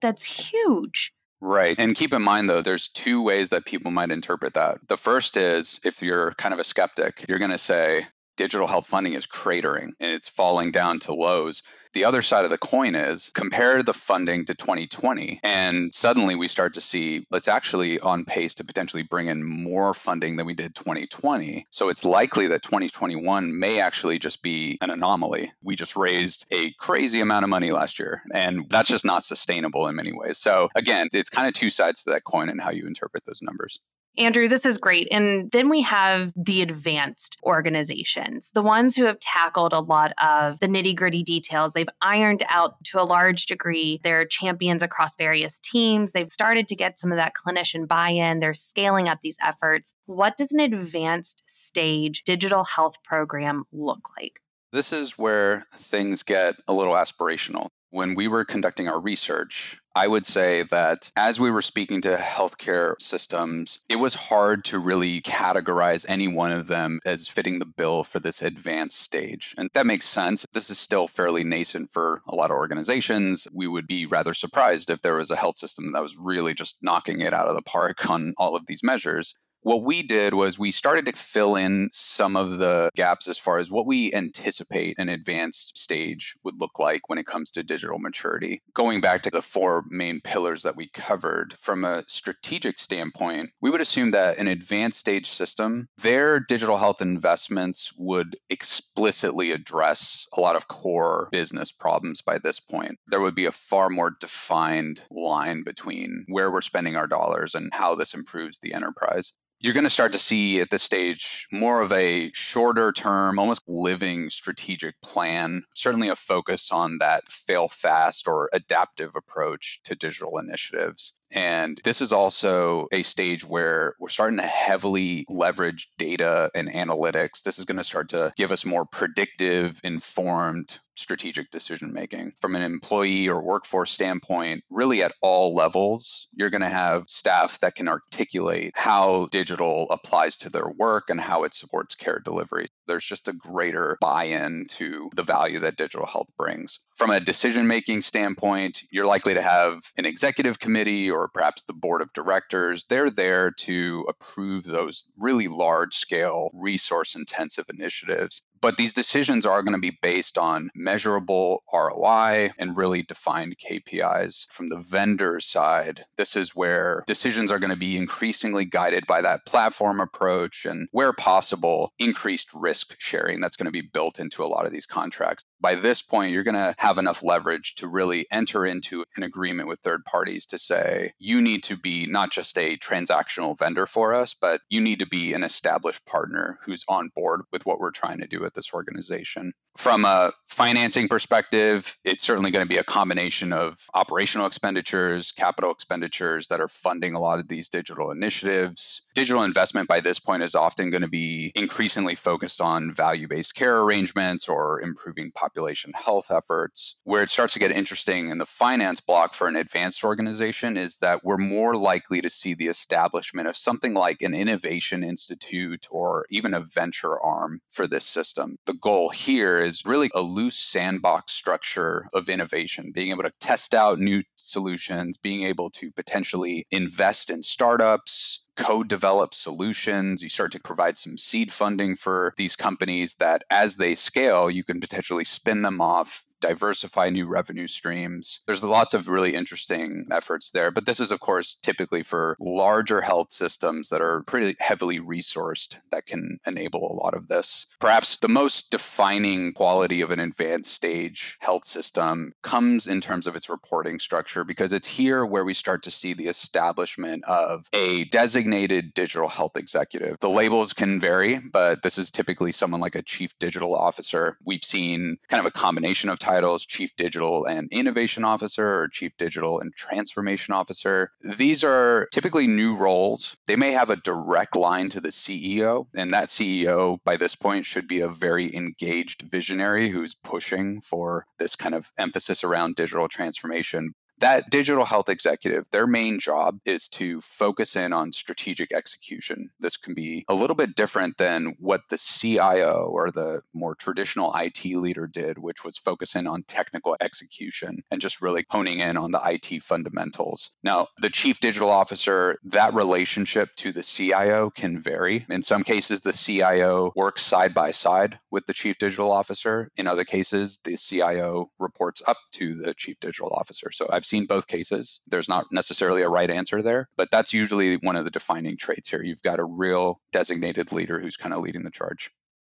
That's 0.00 0.22
huge. 0.22 1.12
Right. 1.40 1.76
And 1.78 1.94
keep 1.94 2.12
in 2.12 2.22
mind, 2.22 2.50
though, 2.50 2.62
there's 2.62 2.88
two 2.88 3.22
ways 3.22 3.50
that 3.50 3.64
people 3.64 3.90
might 3.90 4.10
interpret 4.10 4.54
that. 4.54 4.78
The 4.88 4.96
first 4.96 5.36
is 5.36 5.80
if 5.84 6.02
you're 6.02 6.32
kind 6.32 6.52
of 6.52 6.58
a 6.58 6.64
skeptic, 6.64 7.24
you're 7.28 7.38
going 7.38 7.52
to 7.52 7.58
say 7.58 8.06
digital 8.36 8.66
health 8.66 8.86
funding 8.86 9.12
is 9.12 9.26
cratering 9.26 9.90
and 10.00 10.12
it's 10.12 10.28
falling 10.28 10.72
down 10.72 10.98
to 11.00 11.14
lows. 11.14 11.62
The 11.94 12.04
other 12.04 12.22
side 12.22 12.44
of 12.44 12.50
the 12.50 12.58
coin 12.58 12.94
is 12.94 13.30
compare 13.34 13.82
the 13.82 13.94
funding 13.94 14.44
to 14.46 14.54
2020, 14.54 15.40
and 15.42 15.94
suddenly 15.94 16.34
we 16.34 16.48
start 16.48 16.74
to 16.74 16.80
see 16.80 17.26
it's 17.32 17.48
actually 17.48 17.98
on 18.00 18.24
pace 18.24 18.54
to 18.54 18.64
potentially 18.64 19.02
bring 19.02 19.26
in 19.26 19.44
more 19.44 19.94
funding 19.94 20.36
than 20.36 20.46
we 20.46 20.54
did 20.54 20.74
2020. 20.74 21.66
So 21.70 21.88
it's 21.88 22.04
likely 22.04 22.46
that 22.48 22.62
2021 22.62 23.58
may 23.58 23.80
actually 23.80 24.18
just 24.18 24.42
be 24.42 24.78
an 24.80 24.90
anomaly. 24.90 25.52
We 25.62 25.76
just 25.76 25.96
raised 25.96 26.46
a 26.52 26.72
crazy 26.74 27.20
amount 27.20 27.44
of 27.44 27.50
money 27.50 27.70
last 27.72 27.98
year, 27.98 28.22
and 28.32 28.66
that's 28.70 28.88
just 28.88 29.04
not 29.04 29.24
sustainable 29.24 29.86
in 29.88 29.96
many 29.96 30.12
ways. 30.12 30.38
So 30.38 30.68
again, 30.74 31.08
it's 31.12 31.30
kind 31.30 31.48
of 31.48 31.54
two 31.54 31.70
sides 31.70 32.02
to 32.04 32.10
that 32.10 32.24
coin 32.24 32.48
and 32.48 32.60
how 32.60 32.70
you 32.70 32.86
interpret 32.86 33.24
those 33.24 33.42
numbers. 33.42 33.80
Andrew, 34.18 34.48
this 34.48 34.66
is 34.66 34.78
great. 34.78 35.06
And 35.12 35.50
then 35.52 35.68
we 35.68 35.80
have 35.82 36.32
the 36.34 36.60
advanced 36.60 37.38
organizations, 37.44 38.50
the 38.50 38.62
ones 38.62 38.96
who 38.96 39.04
have 39.04 39.20
tackled 39.20 39.72
a 39.72 39.78
lot 39.78 40.12
of 40.20 40.58
the 40.58 40.66
nitty 40.66 40.96
gritty 40.96 41.22
details. 41.22 41.72
They've 41.78 41.86
ironed 42.02 42.42
out 42.48 42.82
to 42.86 43.00
a 43.00 43.06
large 43.06 43.46
degree 43.46 44.00
their 44.02 44.24
champions 44.24 44.82
across 44.82 45.14
various 45.14 45.60
teams. 45.60 46.10
They've 46.10 46.28
started 46.28 46.66
to 46.66 46.74
get 46.74 46.98
some 46.98 47.12
of 47.12 47.16
that 47.18 47.34
clinician 47.34 47.86
buy 47.86 48.08
in. 48.08 48.40
They're 48.40 48.52
scaling 48.52 49.08
up 49.08 49.20
these 49.20 49.36
efforts. 49.40 49.94
What 50.06 50.36
does 50.36 50.50
an 50.50 50.58
advanced 50.58 51.44
stage 51.46 52.24
digital 52.24 52.64
health 52.64 53.00
program 53.04 53.62
look 53.70 54.10
like? 54.18 54.40
This 54.72 54.92
is 54.92 55.16
where 55.16 55.66
things 55.72 56.24
get 56.24 56.56
a 56.66 56.72
little 56.72 56.94
aspirational. 56.94 57.68
When 57.90 58.14
we 58.14 58.28
were 58.28 58.44
conducting 58.44 58.86
our 58.86 59.00
research, 59.00 59.80
I 59.94 60.08
would 60.08 60.26
say 60.26 60.62
that 60.64 61.10
as 61.16 61.40
we 61.40 61.50
were 61.50 61.62
speaking 61.62 62.00
to 62.02 62.16
healthcare 62.16 62.94
systems, 63.00 63.80
it 63.88 63.96
was 63.96 64.14
hard 64.14 64.64
to 64.66 64.78
really 64.78 65.22
categorize 65.22 66.04
any 66.06 66.28
one 66.28 66.52
of 66.52 66.66
them 66.66 67.00
as 67.06 67.28
fitting 67.28 67.58
the 67.58 67.66
bill 67.66 68.04
for 68.04 68.20
this 68.20 68.42
advanced 68.42 69.00
stage. 69.00 69.54
And 69.56 69.70
that 69.72 69.86
makes 69.86 70.06
sense. 70.06 70.44
This 70.52 70.70
is 70.70 70.78
still 70.78 71.08
fairly 71.08 71.44
nascent 71.44 71.90
for 71.90 72.22
a 72.28 72.34
lot 72.34 72.50
of 72.50 72.56
organizations. 72.56 73.48
We 73.52 73.66
would 73.66 73.86
be 73.86 74.04
rather 74.06 74.34
surprised 74.34 74.90
if 74.90 75.00
there 75.00 75.16
was 75.16 75.30
a 75.30 75.36
health 75.36 75.56
system 75.56 75.92
that 75.92 76.02
was 76.02 76.16
really 76.16 76.54
just 76.54 76.76
knocking 76.82 77.22
it 77.22 77.32
out 77.32 77.48
of 77.48 77.56
the 77.56 77.62
park 77.62 78.08
on 78.10 78.34
all 78.36 78.54
of 78.54 78.66
these 78.66 78.84
measures 78.84 79.34
what 79.68 79.82
we 79.82 80.02
did 80.02 80.32
was 80.32 80.58
we 80.58 80.70
started 80.70 81.04
to 81.04 81.12
fill 81.12 81.54
in 81.54 81.90
some 81.92 82.38
of 82.38 82.56
the 82.56 82.88
gaps 82.96 83.28
as 83.28 83.36
far 83.36 83.58
as 83.58 83.70
what 83.70 83.84
we 83.84 84.10
anticipate 84.14 84.98
an 84.98 85.10
advanced 85.10 85.76
stage 85.76 86.34
would 86.42 86.58
look 86.58 86.78
like 86.78 87.10
when 87.10 87.18
it 87.18 87.26
comes 87.26 87.50
to 87.50 87.62
digital 87.62 87.98
maturity. 87.98 88.62
Going 88.72 89.02
back 89.02 89.22
to 89.24 89.30
the 89.30 89.42
four 89.42 89.84
main 89.90 90.22
pillars 90.22 90.62
that 90.62 90.74
we 90.74 90.88
covered, 90.94 91.54
from 91.58 91.84
a 91.84 92.04
strategic 92.08 92.78
standpoint, 92.78 93.50
we 93.60 93.68
would 93.68 93.82
assume 93.82 94.10
that 94.12 94.38
an 94.38 94.48
advanced 94.48 95.00
stage 95.00 95.30
system, 95.30 95.90
their 95.98 96.40
digital 96.40 96.78
health 96.78 97.02
investments 97.02 97.92
would 97.98 98.38
explicitly 98.48 99.52
address 99.52 100.26
a 100.32 100.40
lot 100.40 100.56
of 100.56 100.68
core 100.68 101.28
business 101.30 101.72
problems 101.72 102.22
by 102.22 102.38
this 102.38 102.58
point. 102.58 102.98
There 103.06 103.20
would 103.20 103.34
be 103.34 103.44
a 103.44 103.52
far 103.52 103.90
more 103.90 104.16
defined 104.18 105.02
line 105.10 105.62
between 105.62 106.24
where 106.26 106.50
we're 106.50 106.62
spending 106.62 106.96
our 106.96 107.06
dollars 107.06 107.54
and 107.54 107.70
how 107.74 107.94
this 107.94 108.14
improves 108.14 108.60
the 108.60 108.72
enterprise 108.72 109.34
you're 109.60 109.74
going 109.74 109.84
to 109.84 109.90
start 109.90 110.12
to 110.12 110.18
see 110.18 110.60
at 110.60 110.70
this 110.70 110.82
stage 110.82 111.48
more 111.50 111.82
of 111.82 111.92
a 111.92 112.30
shorter 112.32 112.92
term, 112.92 113.38
almost 113.38 113.62
living 113.66 114.30
strategic 114.30 115.00
plan, 115.02 115.64
certainly 115.74 116.08
a 116.08 116.16
focus 116.16 116.70
on 116.70 116.98
that 116.98 117.24
fail 117.28 117.68
fast 117.68 118.28
or 118.28 118.48
adaptive 118.52 119.16
approach 119.16 119.80
to 119.84 119.96
digital 119.96 120.38
initiatives. 120.38 121.18
And 121.30 121.80
this 121.84 122.00
is 122.00 122.12
also 122.12 122.86
a 122.92 123.02
stage 123.02 123.44
where 123.44 123.94
we're 123.98 124.08
starting 124.08 124.38
to 124.38 124.46
heavily 124.46 125.26
leverage 125.28 125.90
data 125.98 126.50
and 126.54 126.68
analytics. 126.68 127.42
This 127.42 127.58
is 127.58 127.64
going 127.64 127.76
to 127.76 127.84
start 127.84 128.08
to 128.10 128.32
give 128.36 128.52
us 128.52 128.64
more 128.64 128.84
predictive, 128.84 129.80
informed 129.84 130.78
strategic 130.98 131.50
decision 131.50 131.92
making. 131.92 132.32
From 132.40 132.56
an 132.56 132.62
employee 132.62 133.28
or 133.28 133.42
workforce 133.42 133.92
standpoint, 133.92 134.64
really 134.68 135.02
at 135.02 135.14
all 135.22 135.54
levels, 135.54 136.26
you're 136.32 136.50
going 136.50 136.62
to 136.62 136.68
have 136.68 137.04
staff 137.06 137.60
that 137.60 137.76
can 137.76 137.88
articulate 137.88 138.72
how 138.74 139.28
digital 139.30 139.86
applies 139.90 140.36
to 140.38 140.50
their 140.50 140.68
work 140.68 141.08
and 141.08 141.20
how 141.20 141.44
it 141.44 141.54
supports 141.54 141.94
care 141.94 142.18
delivery. 142.18 142.66
There's 142.86 143.04
just 143.04 143.28
a 143.28 143.32
greater 143.32 143.96
buy 144.00 144.24
in 144.24 144.64
to 144.70 145.10
the 145.14 145.22
value 145.22 145.60
that 145.60 145.76
digital 145.76 146.06
health 146.06 146.30
brings. 146.36 146.80
From 146.96 147.10
a 147.10 147.20
decision 147.20 147.68
making 147.68 148.02
standpoint, 148.02 148.82
you're 148.90 149.06
likely 149.06 149.34
to 149.34 149.42
have 149.42 149.92
an 149.96 150.04
executive 150.04 150.58
committee 150.58 151.10
or 151.18 151.28
perhaps 151.28 151.62
the 151.62 151.72
board 151.72 152.02
of 152.02 152.12
directors. 152.12 152.84
They're 152.88 153.10
there 153.10 153.50
to 153.50 154.06
approve 154.08 154.64
those 154.64 155.10
really 155.16 155.48
large 155.48 155.94
scale, 155.94 156.50
resource 156.52 157.14
intensive 157.14 157.66
initiatives. 157.68 158.42
But 158.60 158.76
these 158.76 158.94
decisions 158.94 159.46
are 159.46 159.62
going 159.62 159.74
to 159.74 159.80
be 159.80 159.98
based 160.02 160.38
on 160.38 160.70
measurable 160.74 161.62
ROI 161.72 162.50
and 162.58 162.76
really 162.76 163.02
defined 163.02 163.56
KPIs. 163.58 164.46
From 164.50 164.68
the 164.68 164.78
vendor 164.78 165.40
side, 165.40 166.04
this 166.16 166.36
is 166.36 166.54
where 166.54 167.04
decisions 167.06 167.52
are 167.52 167.58
going 167.58 167.70
to 167.70 167.76
be 167.76 167.96
increasingly 167.96 168.64
guided 168.64 169.06
by 169.06 169.20
that 169.22 169.46
platform 169.46 170.00
approach 170.00 170.64
and, 170.64 170.88
where 170.92 171.12
possible, 171.12 171.92
increased 171.98 172.52
risk 172.54 172.94
sharing 172.98 173.40
that's 173.40 173.56
going 173.56 173.66
to 173.66 173.72
be 173.72 173.80
built 173.80 174.18
into 174.18 174.44
a 174.44 174.46
lot 174.46 174.66
of 174.66 174.72
these 174.72 174.86
contracts. 174.86 175.44
By 175.60 175.74
this 175.74 176.02
point, 176.02 176.32
you're 176.32 176.44
going 176.44 176.54
to 176.54 176.74
have 176.78 176.98
enough 176.98 177.22
leverage 177.22 177.74
to 177.76 177.88
really 177.88 178.26
enter 178.30 178.64
into 178.64 179.04
an 179.16 179.22
agreement 179.22 179.68
with 179.68 179.80
third 179.80 180.04
parties 180.04 180.46
to 180.46 180.58
say, 180.58 181.12
you 181.18 181.40
need 181.40 181.62
to 181.64 181.76
be 181.76 182.06
not 182.06 182.30
just 182.30 182.56
a 182.56 182.76
transactional 182.76 183.58
vendor 183.58 183.86
for 183.86 184.14
us, 184.14 184.34
but 184.34 184.60
you 184.68 184.80
need 184.80 184.98
to 185.00 185.06
be 185.06 185.32
an 185.32 185.42
established 185.42 186.06
partner 186.06 186.58
who's 186.64 186.84
on 186.88 187.10
board 187.14 187.42
with 187.52 187.66
what 187.66 187.80
we're 187.80 187.90
trying 187.90 188.18
to 188.18 188.26
do 188.26 188.38
at 188.48 188.54
this 188.54 188.74
organization. 188.74 189.52
From 189.78 190.04
a 190.04 190.32
financing 190.48 191.06
perspective, 191.06 191.96
it's 192.02 192.24
certainly 192.24 192.50
going 192.50 192.64
to 192.64 192.68
be 192.68 192.78
a 192.78 192.84
combination 192.84 193.52
of 193.52 193.86
operational 193.94 194.44
expenditures, 194.44 195.30
capital 195.30 195.70
expenditures 195.70 196.48
that 196.48 196.60
are 196.60 196.66
funding 196.66 197.14
a 197.14 197.20
lot 197.20 197.38
of 197.38 197.46
these 197.46 197.68
digital 197.68 198.10
initiatives. 198.10 199.02
Digital 199.14 199.44
investment 199.44 199.86
by 199.86 200.00
this 200.00 200.18
point 200.18 200.42
is 200.42 200.56
often 200.56 200.90
going 200.90 201.02
to 201.02 201.08
be 201.08 201.52
increasingly 201.54 202.16
focused 202.16 202.60
on 202.60 202.92
value 202.92 203.28
based 203.28 203.54
care 203.54 203.78
arrangements 203.78 204.48
or 204.48 204.80
improving 204.80 205.30
population 205.30 205.92
health 205.94 206.32
efforts. 206.32 206.96
Where 207.04 207.22
it 207.22 207.30
starts 207.30 207.52
to 207.52 207.60
get 207.60 207.70
interesting 207.70 208.30
in 208.30 208.38
the 208.38 208.46
finance 208.46 209.00
block 209.00 209.32
for 209.32 209.46
an 209.46 209.54
advanced 209.54 210.02
organization 210.02 210.76
is 210.76 210.96
that 210.96 211.22
we're 211.22 211.36
more 211.36 211.76
likely 211.76 212.20
to 212.20 212.30
see 212.30 212.52
the 212.52 212.66
establishment 212.66 213.46
of 213.46 213.56
something 213.56 213.94
like 213.94 214.22
an 214.22 214.34
innovation 214.34 215.04
institute 215.04 215.86
or 215.88 216.26
even 216.30 216.52
a 216.52 216.60
venture 216.60 217.20
arm 217.20 217.60
for 217.70 217.86
this 217.86 218.04
system. 218.04 218.56
The 218.66 218.74
goal 218.74 219.10
here 219.10 219.67
is 219.68 219.84
really 219.84 220.10
a 220.14 220.22
loose 220.22 220.58
sandbox 220.58 221.32
structure 221.32 222.08
of 222.12 222.28
innovation, 222.28 222.90
being 222.92 223.10
able 223.10 223.22
to 223.22 223.32
test 223.38 223.74
out 223.74 224.00
new 224.00 224.22
solutions, 224.34 225.16
being 225.16 225.42
able 225.42 225.70
to 225.70 225.92
potentially 225.92 226.66
invest 226.70 227.30
in 227.30 227.42
startups, 227.42 228.44
co 228.56 228.82
develop 228.82 229.34
solutions. 229.34 230.22
You 230.22 230.28
start 230.28 230.50
to 230.52 230.60
provide 230.60 230.98
some 230.98 231.18
seed 231.18 231.52
funding 231.52 231.94
for 231.94 232.34
these 232.36 232.56
companies 232.56 233.14
that, 233.14 233.44
as 233.50 233.76
they 233.76 233.94
scale, 233.94 234.50
you 234.50 234.64
can 234.64 234.80
potentially 234.80 235.24
spin 235.24 235.62
them 235.62 235.80
off 235.80 236.24
diversify 236.40 237.10
new 237.10 237.26
revenue 237.26 237.66
streams. 237.66 238.40
There's 238.46 238.64
lots 238.64 238.94
of 238.94 239.08
really 239.08 239.34
interesting 239.34 240.06
efforts 240.10 240.50
there. 240.50 240.70
But 240.70 240.86
this 240.86 241.00
is, 241.00 241.10
of 241.10 241.20
course, 241.20 241.58
typically 241.62 242.02
for 242.02 242.36
larger 242.40 243.00
health 243.00 243.32
systems 243.32 243.88
that 243.88 244.00
are 244.00 244.22
pretty 244.22 244.56
heavily 244.60 245.00
resourced 245.00 245.76
that 245.90 246.06
can 246.06 246.38
enable 246.46 246.90
a 246.90 246.98
lot 247.02 247.14
of 247.14 247.28
this. 247.28 247.66
Perhaps 247.80 248.18
the 248.18 248.28
most 248.28 248.70
defining 248.70 249.52
quality 249.52 250.00
of 250.00 250.10
an 250.10 250.20
advanced 250.20 250.72
stage 250.72 251.36
health 251.40 251.64
system 251.64 252.32
comes 252.42 252.86
in 252.86 253.00
terms 253.00 253.26
of 253.26 253.36
its 253.36 253.48
reporting 253.48 253.98
structure, 253.98 254.44
because 254.44 254.72
it's 254.72 254.86
here 254.86 255.24
where 255.24 255.44
we 255.44 255.54
start 255.54 255.82
to 255.82 255.90
see 255.90 256.12
the 256.12 256.28
establishment 256.28 257.24
of 257.24 257.68
a 257.72 258.04
designated 258.06 258.94
digital 258.94 259.28
health 259.28 259.56
executive. 259.56 260.16
The 260.20 260.30
labels 260.30 260.72
can 260.72 261.00
vary, 261.00 261.38
but 261.38 261.82
this 261.82 261.98
is 261.98 262.10
typically 262.10 262.52
someone 262.52 262.80
like 262.80 262.94
a 262.94 263.02
chief 263.02 263.38
digital 263.38 263.74
officer. 263.74 264.38
We've 264.44 264.64
seen 264.64 265.18
kind 265.28 265.40
of 265.40 265.46
a 265.46 265.50
combination 265.50 266.10
of 266.10 266.18
titles 266.28 266.66
Chief 266.66 266.94
Digital 266.96 267.44
and 267.46 267.68
Innovation 267.70 268.24
Officer 268.24 268.80
or 268.80 268.88
Chief 268.88 269.12
Digital 269.16 269.60
and 269.60 269.74
Transformation 269.74 270.54
Officer. 270.54 271.10
These 271.22 271.64
are 271.64 272.08
typically 272.12 272.46
new 272.46 272.76
roles. 272.76 273.36
They 273.46 273.56
may 273.56 273.72
have 273.72 273.90
a 273.90 273.96
direct 273.96 274.54
line 274.54 274.90
to 274.90 275.00
the 275.00 275.08
CEO, 275.08 275.86
and 275.94 276.12
that 276.12 276.28
CEO 276.28 276.98
by 277.04 277.16
this 277.16 277.34
point 277.34 277.64
should 277.66 277.88
be 277.88 278.00
a 278.00 278.08
very 278.08 278.54
engaged 278.54 279.22
visionary 279.22 279.88
who's 279.88 280.14
pushing 280.14 280.80
for 280.80 281.24
this 281.38 281.56
kind 281.56 281.74
of 281.74 281.92
emphasis 281.96 282.44
around 282.44 282.76
digital 282.76 283.08
transformation 283.08 283.94
that 284.20 284.50
digital 284.50 284.84
health 284.84 285.08
executive, 285.08 285.70
their 285.70 285.86
main 285.86 286.18
job 286.18 286.58
is 286.64 286.88
to 286.88 287.20
focus 287.20 287.76
in 287.76 287.92
on 287.92 288.12
strategic 288.12 288.72
execution. 288.72 289.50
This 289.60 289.76
can 289.76 289.94
be 289.94 290.24
a 290.28 290.34
little 290.34 290.56
bit 290.56 290.74
different 290.74 291.18
than 291.18 291.56
what 291.58 291.82
the 291.90 291.98
CIO 291.98 292.88
or 292.92 293.10
the 293.10 293.42
more 293.52 293.74
traditional 293.74 294.34
IT 294.34 294.64
leader 294.64 295.06
did, 295.06 295.38
which 295.38 295.64
was 295.64 295.78
focus 295.78 296.14
in 296.14 296.26
on 296.26 296.42
technical 296.44 296.96
execution 297.00 297.82
and 297.90 298.00
just 298.00 298.20
really 298.20 298.44
honing 298.50 298.80
in 298.80 298.96
on 298.96 299.12
the 299.12 299.20
IT 299.24 299.62
fundamentals. 299.62 300.50
Now, 300.62 300.88
the 301.00 301.10
chief 301.10 301.40
digital 301.40 301.70
officer, 301.70 302.38
that 302.44 302.74
relationship 302.74 303.50
to 303.56 303.72
the 303.72 303.82
CIO 303.82 304.50
can 304.50 304.80
vary. 304.80 305.26
In 305.28 305.42
some 305.42 305.62
cases, 305.62 306.00
the 306.00 306.12
CIO 306.12 306.92
works 306.96 307.22
side 307.22 307.54
by 307.54 307.70
side 307.70 308.18
with 308.30 308.46
the 308.46 308.52
chief 308.52 308.78
digital 308.78 309.12
officer. 309.12 309.70
In 309.76 309.86
other 309.86 310.04
cases, 310.04 310.58
the 310.64 310.76
CIO 310.76 311.50
reports 311.58 312.02
up 312.06 312.18
to 312.32 312.54
the 312.54 312.74
chief 312.74 312.98
digital 313.00 313.30
officer. 313.30 313.70
So 313.70 313.86
I've 313.90 314.04
seen 314.08 314.26
both 314.26 314.46
cases. 314.46 315.00
There's 315.06 315.28
not 315.28 315.46
necessarily 315.52 316.02
a 316.02 316.08
right 316.08 316.30
answer 316.30 316.62
there, 316.62 316.88
but 316.96 317.10
that's 317.10 317.32
usually 317.32 317.76
one 317.76 317.96
of 317.96 318.04
the 318.04 318.10
defining 318.10 318.56
traits 318.56 318.88
here. 318.88 319.02
You've 319.02 319.22
got 319.22 319.38
a 319.38 319.44
real 319.44 320.00
designated 320.12 320.72
leader 320.72 321.00
who's 321.00 321.16
kind 321.16 321.34
of 321.34 321.42
leading 321.42 321.64
the 321.64 321.70
charge. 321.70 322.10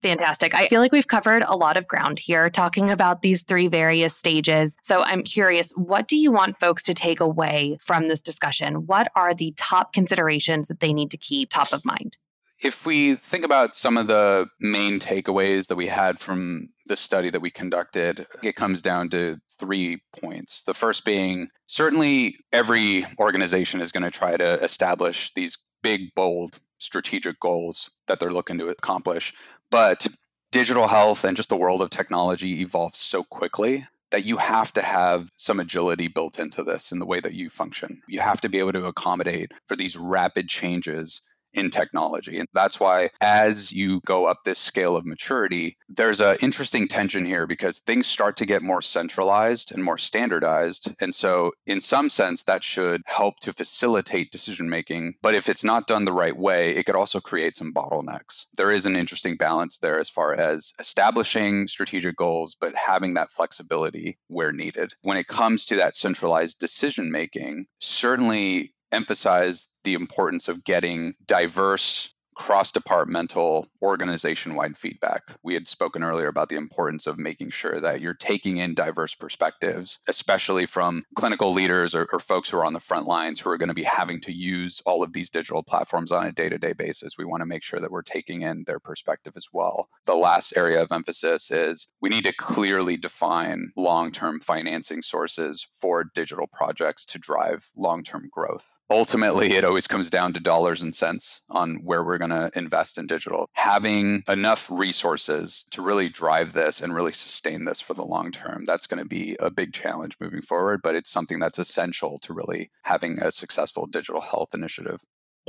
Fantastic. 0.03 0.55
I 0.55 0.67
feel 0.69 0.81
like 0.81 0.93
we've 0.93 1.09
covered 1.09 1.43
a 1.47 1.57
lot 1.57 1.77
of 1.77 1.87
ground 1.87 2.19
here 2.19 2.49
talking 2.49 2.91
about 2.91 3.21
these 3.21 3.43
three 3.43 3.69
various 3.69 4.17
stages. 4.17 4.77
So 4.83 5.03
I'm 5.03 5.23
curious, 5.23 5.73
what 5.73 6.09
do 6.09 6.17
you 6.17 6.33
want 6.33 6.59
folks 6.59 6.83
to 6.85 6.95
take 6.95 7.21
away 7.21 7.77
from 7.83 8.07
this 8.07 8.23
discussion? 8.23 8.87
What 8.87 9.13
are 9.15 9.35
the 9.35 9.53
top 9.59 9.93
considerations 9.93 10.69
that 10.69 10.81
they 10.81 10.95
need 10.95 11.11
to 11.11 11.19
keep 11.19 11.51
top 11.51 11.73
of 11.73 11.85
mind? 11.85 12.17
If 12.63 12.87
we 12.87 13.15
think 13.15 13.45
about 13.45 13.75
some 13.75 13.97
of 13.97 14.07
the 14.07 14.47
main 14.59 15.01
takeaways 15.01 15.69
that 15.69 15.77
we 15.77 15.87
had 15.87 16.19
from 16.19 16.71
the 16.87 16.97
study 16.97 17.31
that 17.31 17.41
we 17.41 17.51
conducted, 17.51 18.27
it 18.43 18.57
comes 18.57 18.83
down 18.83 19.11
to 19.11 19.39
three 19.61 20.03
points. 20.19 20.65
The 20.65 20.75
first 20.75 21.05
being 21.05 21.49
certainly 21.67 22.39
every 22.53 23.07
organization 23.19 23.81
is 23.81 23.93
going 23.93 24.03
to 24.03 24.11
try 24.11 24.37
to 24.37 24.63
establish 24.65 25.33
these 25.35 25.59
big, 25.83 26.15
bold 26.17 26.61
strategic 26.79 27.39
goals 27.39 27.91
that 28.09 28.19
they're 28.19 28.33
looking 28.33 28.59
to 28.59 28.69
accomplish. 28.69 29.35
But 29.71 30.07
digital 30.51 30.89
health 30.89 31.25
and 31.25 31.37
just 31.37 31.51
the 31.51 31.57
world 31.57 31.83
of 31.83 31.91
technology 31.91 32.61
evolves 32.61 32.99
so 32.99 33.23
quickly 33.23 33.87
that 34.11 34.25
you 34.25 34.39
have 34.39 34.73
to 34.73 34.83
have 34.83 35.31
some 35.37 35.61
agility 35.61 36.09
built 36.09 36.39
into 36.39 36.65
this 36.65 36.91
in 36.91 36.99
the 36.99 37.07
way 37.07 37.21
that 37.21 37.35
you 37.35 37.49
function. 37.49 38.03
You 38.09 38.21
have 38.21 38.41
to 38.41 38.49
be 38.49 38.59
able 38.59 38.73
to 38.73 38.87
accommodate 38.87 39.53
for 39.69 39.77
these 39.77 39.97
rapid 39.97 40.49
changes 40.49 41.21
in 41.53 41.71
technology. 41.71 42.39
And 42.39 42.49
that's 42.55 42.81
why, 42.81 43.11
as 43.21 43.73
you 43.73 44.01
go 44.07 44.27
up 44.27 44.39
this 44.45 44.59
scale 44.59 44.97
of 44.97 45.07
maturity, 45.07 45.77
there's 45.89 46.21
an 46.21 46.37
interesting 46.41 46.89
tension 46.89 47.25
here 47.25 47.47
because 47.47 47.79
things 47.81 48.07
start 48.07 48.37
to 48.39 48.47
get 48.47 48.63
more 48.63 48.83
centralized 48.83 49.73
and 49.73 49.85
more 49.85 49.99
standardized. 49.99 50.95
And 51.01 51.15
so, 51.15 51.53
in 51.67 51.81
some 51.81 52.09
sense, 52.09 52.43
that 52.45 52.63
should 52.63 53.03
help 53.07 53.39
to 53.41 53.53
facilitate 53.53 54.33
decision 54.33 54.69
making. 54.69 55.15
But 55.23 55.35
if 55.35 55.49
it's 55.49 55.65
not 55.65 55.87
done 55.87 56.05
the 56.05 56.13
right 56.13 56.37
way, 56.37 56.71
it 56.77 56.87
could 56.87 56.97
also 56.97 57.21
create 57.21 57.57
some 57.57 57.73
bottlenecks. 57.75 58.47
There 58.57 58.73
is 58.73 58.87
an 58.87 58.97
interesting 58.97 59.37
balance 59.37 59.79
there 59.79 59.99
as 59.99 60.11
far 60.11 60.35
as 60.35 60.73
establishing 60.79 61.69
strategic 61.69 62.17
goals, 62.17 62.57
but 62.61 62.75
having 62.75 63.15
that 63.15 63.31
flexibility 63.31 64.19
where 64.29 64.53
needed. 64.53 64.95
When 65.03 65.17
it 65.17 65.29
comes 65.29 65.65
to 65.67 65.77
that 65.77 65.95
centralized 65.95 66.59
decision 66.59 67.11
making, 67.11 67.67
certainly 67.79 68.75
emphasize 68.93 69.69
the 69.85 69.95
importance 69.95 70.49
of 70.49 70.65
getting 70.65 71.15
diverse 71.27 72.11
cross 72.41 72.73
departmental, 72.73 73.67
organization 73.83 74.55
wide 74.55 74.75
feedback. 74.75 75.25
We 75.43 75.53
had 75.53 75.69
spoken 75.69 76.03
earlier 76.03 76.27
about 76.27 76.49
the 76.49 76.57
importance 76.57 77.07
of 77.07 77.19
making 77.19 77.51
sure 77.51 77.79
that 77.81 78.01
you're 78.01 78.15
taking 78.15 78.57
in 78.57 78.73
diverse 78.73 79.15
perspectives, 79.15 79.99
especially 80.09 80.65
from 80.65 81.05
clinical 81.15 81.53
leaders 81.53 81.95
or, 81.95 82.09
or 82.11 82.19
folks 82.19 82.49
who 82.49 82.57
are 82.57 82.65
on 82.65 82.73
the 82.73 82.81
front 82.81 83.07
lines 83.07 83.41
who 83.41 83.51
are 83.51 83.59
going 83.59 83.69
to 83.69 83.75
be 83.75 83.83
having 83.83 84.23
to 84.23 84.33
use 84.33 84.81
all 84.87 85.03
of 85.03 85.13
these 85.13 85.29
digital 85.29 85.63
platforms 85.63 86.11
on 86.11 86.25
a 86.25 86.33
day 86.33 86.49
to 86.49 86.57
day 86.57 86.73
basis. 86.73 87.19
We 87.19 87.27
want 87.27 87.43
to 87.43 87.47
make 87.47 87.63
sure 87.63 87.79
that 87.79 87.91
we're 87.91 88.01
taking 88.01 88.41
in 88.41 88.65
their 88.67 88.81
perspective 88.81 89.35
as 89.37 89.49
well. 89.53 89.91
The 90.07 90.15
last 90.15 90.55
area 90.57 90.83
of 90.83 90.93
emphasis 90.93 91.51
is 91.51 91.89
we 92.01 92.09
need 92.09 92.25
to 92.25 92.33
clearly 92.33 92.97
define 92.97 93.71
long 93.77 94.13
term 94.13 94.41
financing 94.41 95.03
sources 95.03 95.67
for 95.79 96.07
digital 96.15 96.47
projects 96.51 97.05
to 97.05 97.19
drive 97.19 97.69
long 97.77 98.03
term 98.03 98.31
growth 98.33 98.73
ultimately 98.91 99.53
it 99.53 99.65
always 99.65 99.87
comes 99.87 100.11
down 100.11 100.33
to 100.33 100.41
dollars 100.41 100.83
and 100.83 100.95
cents 100.95 101.43
on 101.49 101.77
where 101.85 102.05
we're 102.05 102.19
going 102.19 102.31
to 102.31 102.51
invest 102.55 102.99
in 102.99 103.07
digital. 103.07 103.49
Having 103.55 104.25
enough 104.29 104.69
resources 104.71 105.65
to 105.71 105.83
really 105.83 106.09
drive 106.09 106.53
this 106.53 106.81
and 106.81 106.95
really 106.95 107.13
sustain 107.13 107.65
this 107.65 107.81
for 107.81 107.95
the 107.95 108.05
long 108.05 108.33
term 108.33 108.65
that's 108.65 108.87
going 108.87 109.03
to 109.03 109.09
be 109.09 109.37
a 109.41 109.51
big 109.51 109.73
challenge 109.73 110.17
moving 110.21 110.43
forward 110.43 110.81
but 110.83 110.95
it's 110.95 111.11
something 111.11 111.39
that's 111.39 111.59
essential 111.59 112.19
to 112.19 112.33
really 112.33 112.71
having 112.83 113.19
a 113.21 113.31
successful 113.31 113.87
digital 113.87 114.21
health 114.21 114.51
initiative 114.55 115.01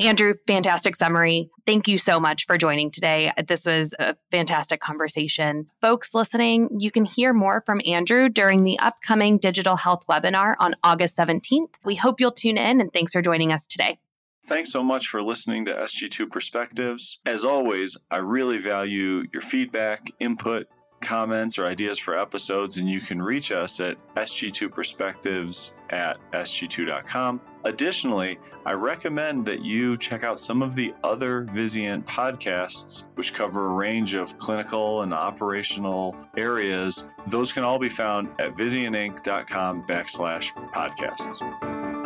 Andrew, 0.01 0.33
fantastic 0.47 0.95
summary. 0.95 1.51
Thank 1.67 1.87
you 1.87 1.99
so 1.99 2.19
much 2.19 2.45
for 2.45 2.57
joining 2.57 2.89
today. 2.89 3.31
This 3.47 3.67
was 3.67 3.93
a 3.99 4.15
fantastic 4.31 4.81
conversation. 4.81 5.67
Folks 5.79 6.15
listening, 6.15 6.69
you 6.79 6.89
can 6.89 7.05
hear 7.05 7.33
more 7.33 7.61
from 7.67 7.81
Andrew 7.85 8.27
during 8.27 8.63
the 8.63 8.79
upcoming 8.79 9.37
digital 9.37 9.75
health 9.75 10.03
webinar 10.09 10.55
on 10.57 10.73
August 10.83 11.15
17th. 11.19 11.75
We 11.85 11.95
hope 11.95 12.19
you'll 12.19 12.31
tune 12.31 12.57
in 12.57 12.81
and 12.81 12.91
thanks 12.91 13.13
for 13.13 13.21
joining 13.21 13.53
us 13.53 13.67
today. 13.67 13.99
Thanks 14.43 14.71
so 14.71 14.81
much 14.81 15.07
for 15.07 15.21
listening 15.21 15.65
to 15.65 15.73
SG2 15.73 16.31
Perspectives. 16.31 17.19
As 17.23 17.45
always, 17.45 17.95
I 18.09 18.17
really 18.17 18.57
value 18.57 19.25
your 19.31 19.43
feedback, 19.43 20.09
input, 20.19 20.65
comments, 21.01 21.57
or 21.57 21.67
ideas 21.67 21.99
for 21.99 22.17
episodes, 22.17 22.77
and 22.77 22.89
you 22.89 23.01
can 23.01 23.21
reach 23.21 23.51
us 23.51 23.79
at 23.79 23.97
sg2perspectives 24.15 25.73
at 25.89 26.17
sg2.com. 26.33 27.41
Additionally, 27.63 28.39
I 28.65 28.71
recommend 28.71 29.45
that 29.45 29.63
you 29.63 29.97
check 29.97 30.23
out 30.23 30.39
some 30.39 30.61
of 30.61 30.75
the 30.75 30.93
other 31.03 31.45
Vizient 31.45 32.05
podcasts, 32.05 33.07
which 33.15 33.33
cover 33.33 33.67
a 33.67 33.73
range 33.73 34.15
of 34.15 34.37
clinical 34.39 35.01
and 35.01 35.13
operational 35.13 36.15
areas. 36.37 37.07
Those 37.27 37.53
can 37.53 37.63
all 37.63 37.77
be 37.77 37.89
found 37.89 38.29
at 38.39 38.55
vizientinc.com 38.55 39.83
backslash 39.83 40.51
podcasts. 40.71 42.00